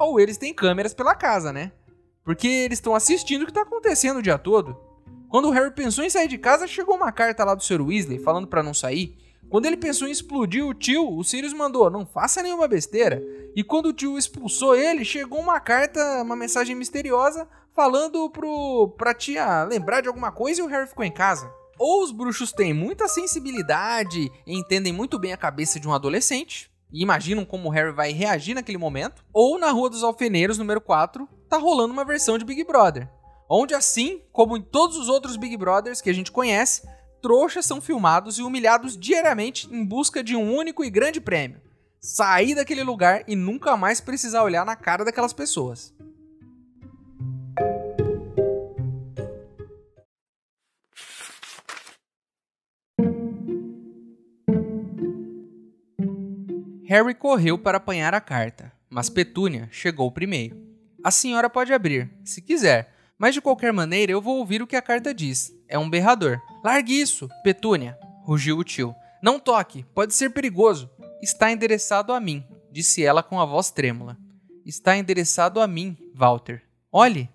ou 0.00 0.18
eles 0.18 0.36
têm 0.36 0.52
câmeras 0.52 0.94
pela 0.94 1.14
casa, 1.14 1.52
né? 1.52 1.70
Porque 2.24 2.46
eles 2.46 2.78
estão 2.78 2.94
assistindo 2.94 3.42
o 3.42 3.44
que 3.44 3.50
está 3.50 3.62
acontecendo 3.62 4.18
o 4.18 4.22
dia 4.22 4.38
todo. 4.38 4.76
Quando 5.28 5.48
o 5.48 5.50
Harry 5.50 5.72
pensou 5.72 6.04
em 6.04 6.10
sair 6.10 6.28
de 6.28 6.38
casa, 6.38 6.66
chegou 6.66 6.94
uma 6.94 7.10
carta 7.10 7.44
lá 7.44 7.54
do 7.54 7.64
Sr. 7.64 7.80
Weasley 7.80 8.18
falando 8.18 8.46
para 8.46 8.62
não 8.62 8.74
sair. 8.74 9.16
Quando 9.52 9.66
ele 9.66 9.76
pensou 9.76 10.08
em 10.08 10.10
explodir 10.10 10.64
o 10.64 10.72
tio, 10.72 11.14
o 11.14 11.22
Sirius 11.22 11.52
mandou: 11.52 11.90
não 11.90 12.06
faça 12.06 12.42
nenhuma 12.42 12.66
besteira. 12.66 13.22
E 13.54 13.62
quando 13.62 13.86
o 13.86 13.92
tio 13.92 14.16
expulsou 14.16 14.74
ele, 14.74 15.04
chegou 15.04 15.38
uma 15.40 15.60
carta, 15.60 16.22
uma 16.22 16.34
mensagem 16.34 16.74
misteriosa 16.74 17.46
falando 17.74 18.30
pro, 18.30 18.94
pra 18.96 19.12
tia 19.12 19.64
lembrar 19.64 20.00
de 20.00 20.08
alguma 20.08 20.32
coisa 20.32 20.60
e 20.60 20.64
o 20.64 20.68
Harry 20.68 20.88
ficou 20.88 21.04
em 21.04 21.12
casa. 21.12 21.52
Ou 21.78 22.02
os 22.02 22.12
bruxos 22.12 22.50
têm 22.50 22.72
muita 22.72 23.08
sensibilidade 23.08 24.30
e 24.46 24.58
entendem 24.58 24.90
muito 24.90 25.18
bem 25.18 25.34
a 25.34 25.36
cabeça 25.36 25.78
de 25.78 25.86
um 25.86 25.92
adolescente, 25.92 26.71
e 26.92 27.02
imaginam 27.02 27.44
como 27.44 27.68
o 27.68 27.72
Harry 27.72 27.92
vai 27.92 28.12
reagir 28.12 28.54
naquele 28.54 28.78
momento, 28.78 29.24
ou 29.32 29.58
na 29.58 29.70
Rua 29.70 29.88
dos 29.88 30.04
Alfeneiros, 30.04 30.58
número 30.58 30.80
4, 30.80 31.28
tá 31.48 31.56
rolando 31.56 31.92
uma 31.92 32.04
versão 32.04 32.36
de 32.36 32.44
Big 32.44 32.64
Brother, 32.64 33.08
onde 33.48 33.74
assim, 33.74 34.20
como 34.32 34.56
em 34.56 34.62
todos 34.62 34.96
os 34.96 35.08
outros 35.08 35.36
Big 35.36 35.56
Brothers 35.56 36.00
que 36.00 36.10
a 36.10 36.14
gente 36.14 36.30
conhece, 36.30 36.82
trouxas 37.22 37.64
são 37.64 37.80
filmados 37.80 38.38
e 38.38 38.42
humilhados 38.42 38.98
diariamente 38.98 39.68
em 39.72 39.84
busca 39.84 40.22
de 40.22 40.36
um 40.36 40.54
único 40.54 40.84
e 40.84 40.90
grande 40.90 41.20
prêmio: 41.20 41.60
sair 42.00 42.54
daquele 42.54 42.82
lugar 42.82 43.22
e 43.26 43.36
nunca 43.36 43.76
mais 43.76 44.00
precisar 44.00 44.42
olhar 44.42 44.66
na 44.66 44.76
cara 44.76 45.04
daquelas 45.04 45.32
pessoas. 45.32 45.94
Harry 56.92 57.14
correu 57.14 57.56
para 57.56 57.78
apanhar 57.78 58.12
a 58.12 58.20
carta, 58.20 58.70
mas 58.90 59.08
Petúnia 59.08 59.66
chegou 59.72 60.12
primeiro. 60.12 60.60
A 61.02 61.10
senhora 61.10 61.48
pode 61.48 61.72
abrir, 61.72 62.12
se 62.22 62.42
quiser, 62.42 62.92
mas 63.16 63.32
de 63.32 63.40
qualquer 63.40 63.72
maneira 63.72 64.12
eu 64.12 64.20
vou 64.20 64.36
ouvir 64.36 64.60
o 64.60 64.66
que 64.66 64.76
a 64.76 64.82
carta 64.82 65.14
diz. 65.14 65.50
É 65.66 65.78
um 65.78 65.88
berrador. 65.88 66.38
Largue 66.62 67.00
isso, 67.00 67.30
Petúnia, 67.42 67.98
rugiu 68.26 68.58
o 68.58 68.62
tio. 68.62 68.94
Não 69.22 69.40
toque, 69.40 69.86
pode 69.94 70.12
ser 70.12 70.34
perigoso. 70.34 70.90
Está 71.22 71.50
endereçado 71.50 72.12
a 72.12 72.20
mim, 72.20 72.44
disse 72.70 73.02
ela 73.02 73.22
com 73.22 73.40
a 73.40 73.46
voz 73.46 73.70
trêmula. 73.70 74.18
Está 74.62 74.94
endereçado 74.94 75.62
a 75.62 75.66
mim, 75.66 75.96
Walter. 76.14 76.62
Olhe. 76.92 77.26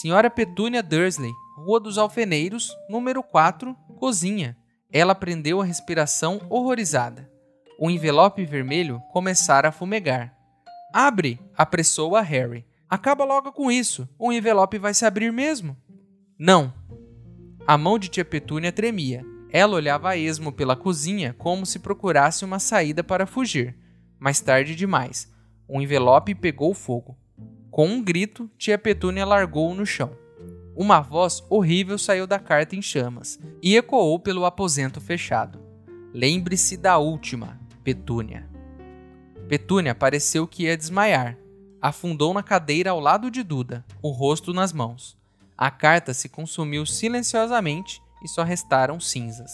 Senhora 0.00 0.28
Petúnia 0.28 0.82
Dursley, 0.82 1.30
Rua 1.56 1.78
dos 1.78 1.98
Alfeneiros, 1.98 2.76
número 2.88 3.22
4, 3.22 3.76
cozinha. 3.96 4.56
Ela 4.90 5.14
prendeu 5.14 5.60
a 5.60 5.64
respiração 5.64 6.40
horrorizada 6.50 7.30
o 7.84 7.90
envelope 7.90 8.44
vermelho 8.44 9.02
começara 9.10 9.70
a 9.70 9.72
fumegar. 9.72 10.32
Abre! 10.94 11.40
apressou 11.58 12.14
a 12.14 12.20
Harry. 12.20 12.64
Acaba 12.88 13.24
logo 13.24 13.50
com 13.50 13.72
isso. 13.72 14.08
O 14.16 14.32
envelope 14.32 14.78
vai 14.78 14.94
se 14.94 15.04
abrir 15.04 15.32
mesmo. 15.32 15.76
Não. 16.38 16.72
A 17.66 17.76
mão 17.76 17.98
de 17.98 18.06
tia 18.06 18.24
Petúnia 18.24 18.70
tremia. 18.70 19.24
Ela 19.50 19.74
olhava 19.74 20.10
a 20.10 20.16
esmo 20.16 20.52
pela 20.52 20.76
cozinha 20.76 21.34
como 21.36 21.66
se 21.66 21.80
procurasse 21.80 22.44
uma 22.44 22.60
saída 22.60 23.02
para 23.02 23.26
fugir. 23.26 23.76
Mais 24.16 24.40
tarde 24.40 24.76
demais, 24.76 25.28
o 25.66 25.80
envelope 25.80 26.36
pegou 26.36 26.72
fogo. 26.74 27.18
Com 27.68 27.88
um 27.88 28.00
grito, 28.00 28.48
tia 28.56 28.78
Petúnia 28.78 29.26
largou-o 29.26 29.74
no 29.74 29.84
chão. 29.84 30.16
Uma 30.76 31.00
voz 31.00 31.42
horrível 31.50 31.98
saiu 31.98 32.28
da 32.28 32.38
carta 32.38 32.76
em 32.76 32.80
chamas 32.80 33.40
e 33.60 33.76
ecoou 33.76 34.20
pelo 34.20 34.44
aposento 34.44 35.00
fechado. 35.00 35.60
Lembre-se 36.14 36.76
da 36.76 36.96
última. 36.98 37.61
Petúnia. 37.82 38.48
Petúnia 39.48 39.94
pareceu 39.94 40.46
que 40.46 40.64
ia 40.64 40.76
desmaiar. 40.76 41.36
Afundou 41.80 42.32
na 42.32 42.42
cadeira 42.42 42.90
ao 42.90 43.00
lado 43.00 43.30
de 43.30 43.42
Duda, 43.42 43.84
o 44.00 44.10
rosto 44.10 44.52
nas 44.52 44.72
mãos. 44.72 45.16
A 45.58 45.70
carta 45.70 46.14
se 46.14 46.28
consumiu 46.28 46.86
silenciosamente 46.86 48.00
e 48.22 48.28
só 48.28 48.44
restaram 48.44 49.00
cinzas. 49.00 49.50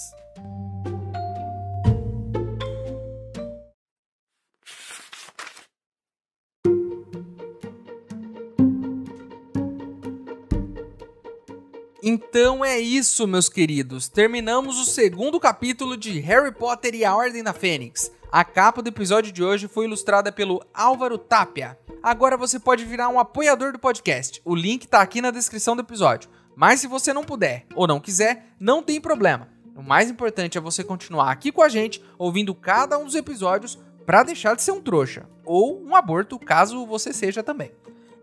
Então 12.03 12.65
é 12.65 12.79
isso, 12.79 13.27
meus 13.27 13.49
queridos. 13.49 14.09
Terminamos 14.09 14.79
o 14.79 14.85
segundo 14.85 15.41
capítulo 15.41 15.97
de 15.97 16.21
Harry 16.21 16.53
Potter 16.53 16.95
e 16.95 17.05
a 17.05 17.15
Ordem 17.15 17.43
da 17.43 17.53
Fênix. 17.53 18.11
A 18.31 18.45
capa 18.45 18.83
do 18.83 18.89
episódio 18.89 19.33
de 19.33 19.43
hoje 19.43 19.67
foi 19.67 19.87
ilustrada 19.87 20.31
pelo 20.31 20.63
Álvaro 20.75 21.17
Tapia. 21.17 21.79
Agora 22.03 22.37
você 22.37 22.61
pode 22.61 22.85
virar 22.85 23.09
um 23.09 23.19
apoiador 23.19 23.73
do 23.73 23.79
podcast. 23.79 24.43
O 24.45 24.55
link 24.55 24.87
tá 24.87 25.01
aqui 25.01 25.23
na 25.23 25.31
descrição 25.31 25.75
do 25.75 25.81
episódio. 25.81 26.29
Mas 26.55 26.81
se 26.81 26.87
você 26.87 27.11
não 27.15 27.25
puder 27.25 27.65
ou 27.75 27.87
não 27.87 27.99
quiser, 27.99 28.49
não 28.61 28.83
tem 28.83 29.01
problema. 29.01 29.49
O 29.75 29.83
mais 29.83 30.11
importante 30.11 30.59
é 30.59 30.61
você 30.61 30.85
continuar 30.85 31.31
aqui 31.31 31.51
com 31.51 31.63
a 31.63 31.71
gente, 31.71 32.05
ouvindo 32.19 32.55
cada 32.55 32.99
um 32.99 33.07
dos 33.07 33.15
episódios 33.15 33.79
para 34.05 34.23
deixar 34.23 34.55
de 34.55 34.63
ser 34.63 34.73
um 34.73 34.83
trouxa 34.83 35.27
ou 35.43 35.83
um 35.83 35.97
aborto, 35.97 36.39
caso 36.39 36.85
você 36.85 37.15
seja 37.15 37.43
também. 37.43 37.73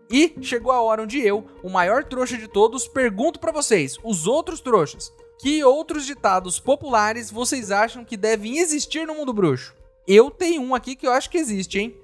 E 0.08 0.36
chegou 0.40 0.70
a 0.70 0.80
hora 0.80 1.02
onde 1.02 1.20
eu, 1.20 1.48
o 1.64 1.68
maior 1.68 2.04
trouxa 2.04 2.36
de 2.36 2.46
todos, 2.46 2.86
pergunto 2.86 3.40
para 3.40 3.50
vocês, 3.50 3.96
os 4.04 4.28
outros 4.28 4.60
trouxas, 4.60 5.12
que 5.40 5.64
outros 5.64 6.06
ditados 6.06 6.60
populares 6.60 7.28
vocês 7.28 7.72
acham 7.72 8.04
que 8.04 8.16
devem 8.16 8.58
existir 8.58 9.04
no 9.04 9.16
mundo 9.16 9.32
bruxo? 9.32 9.74
Eu 10.06 10.30
tenho 10.30 10.62
um 10.62 10.74
aqui 10.74 10.94
que 10.94 11.06
eu 11.06 11.12
acho 11.12 11.28
que 11.28 11.38
existe, 11.38 11.78
hein? 11.78 11.96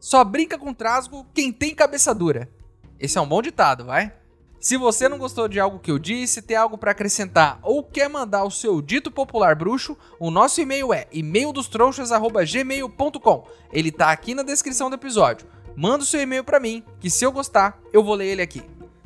Só 0.00 0.24
brinca 0.24 0.58
com 0.58 0.74
trasgo 0.74 1.26
quem 1.32 1.52
tem 1.52 1.74
cabeça 1.74 2.14
dura. 2.14 2.50
Esse 2.98 3.16
é 3.16 3.20
um 3.20 3.26
bom 3.26 3.40
ditado, 3.40 3.84
vai? 3.84 4.12
Se 4.64 4.76
você 4.78 5.08
não 5.10 5.18
gostou 5.18 5.46
de 5.46 5.60
algo 5.60 5.78
que 5.78 5.90
eu 5.90 5.98
disse, 5.98 6.40
tem 6.40 6.56
algo 6.56 6.78
para 6.78 6.92
acrescentar 6.92 7.58
ou 7.62 7.84
quer 7.84 8.08
mandar 8.08 8.44
o 8.44 8.50
seu 8.50 8.80
dito 8.80 9.10
popular 9.10 9.54
bruxo, 9.54 9.94
o 10.18 10.30
nosso 10.30 10.58
e-mail 10.60 10.92
é 10.92 11.06
e-maildostrouxas@gmail.com. 11.12 13.46
Ele 13.70 13.92
tá 13.92 14.10
aqui 14.10 14.34
na 14.34 14.42
descrição 14.42 14.88
do 14.88 14.96
episódio. 14.96 15.46
Manda 15.76 16.02
o 16.02 16.06
seu 16.06 16.22
e-mail 16.22 16.42
para 16.42 16.58
mim, 16.58 16.82
que 16.98 17.10
se 17.10 17.26
eu 17.26 17.32
gostar, 17.32 17.78
eu 17.92 18.02
vou 18.02 18.14
ler 18.14 18.28
ele 18.28 18.40
aqui. 18.40 18.62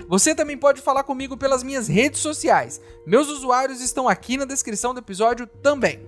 Você 0.07 0.33
também 0.35 0.57
pode 0.57 0.81
falar 0.81 1.03
comigo 1.03 1.37
pelas 1.37 1.65
minhas 1.65 1.89
redes 1.89 2.21
sociais. 2.21 2.81
Meus 3.05 3.29
usuários 3.29 3.81
estão 3.81 4.09
aqui 4.09 4.37
na 4.37 4.45
descrição 4.45 4.95
do 4.95 5.01
episódio 5.01 5.45
também. 5.47 6.07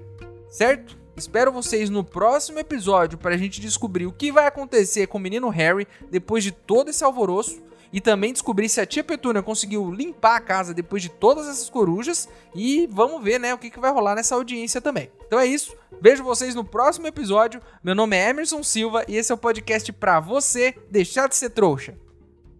Certo? 0.48 0.99
Espero 1.20 1.52
vocês 1.52 1.90
no 1.90 2.02
próximo 2.02 2.58
episódio 2.58 3.18
para 3.18 3.34
a 3.34 3.36
gente 3.36 3.60
descobrir 3.60 4.06
o 4.06 4.12
que 4.12 4.32
vai 4.32 4.46
acontecer 4.46 5.06
com 5.06 5.18
o 5.18 5.20
menino 5.20 5.50
Harry 5.50 5.86
depois 6.10 6.42
de 6.42 6.50
todo 6.50 6.88
esse 6.88 7.04
alvoroço 7.04 7.62
e 7.92 8.00
também 8.00 8.32
descobrir 8.32 8.70
se 8.70 8.80
a 8.80 8.86
tia 8.86 9.04
Petúnia 9.04 9.42
conseguiu 9.42 9.92
limpar 9.92 10.36
a 10.36 10.40
casa 10.40 10.72
depois 10.72 11.02
de 11.02 11.10
todas 11.10 11.46
essas 11.46 11.68
corujas 11.68 12.26
e 12.54 12.88
vamos 12.90 13.22
ver, 13.22 13.38
né, 13.38 13.52
o 13.52 13.58
que, 13.58 13.68
que 13.68 13.78
vai 13.78 13.92
rolar 13.92 14.14
nessa 14.14 14.34
audiência 14.34 14.80
também. 14.80 15.10
Então 15.26 15.38
é 15.38 15.44
isso, 15.44 15.76
vejo 16.00 16.24
vocês 16.24 16.54
no 16.54 16.64
próximo 16.64 17.06
episódio. 17.06 17.60
Meu 17.84 17.94
nome 17.94 18.16
é 18.16 18.30
Emerson 18.30 18.62
Silva 18.62 19.04
e 19.06 19.14
esse 19.14 19.30
é 19.30 19.34
o 19.34 19.38
podcast 19.38 19.92
para 19.92 20.20
você 20.20 20.74
deixar 20.90 21.28
de 21.28 21.36
ser 21.36 21.50
trouxa. 21.50 21.98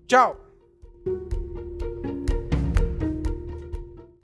Tchau! 0.07 0.37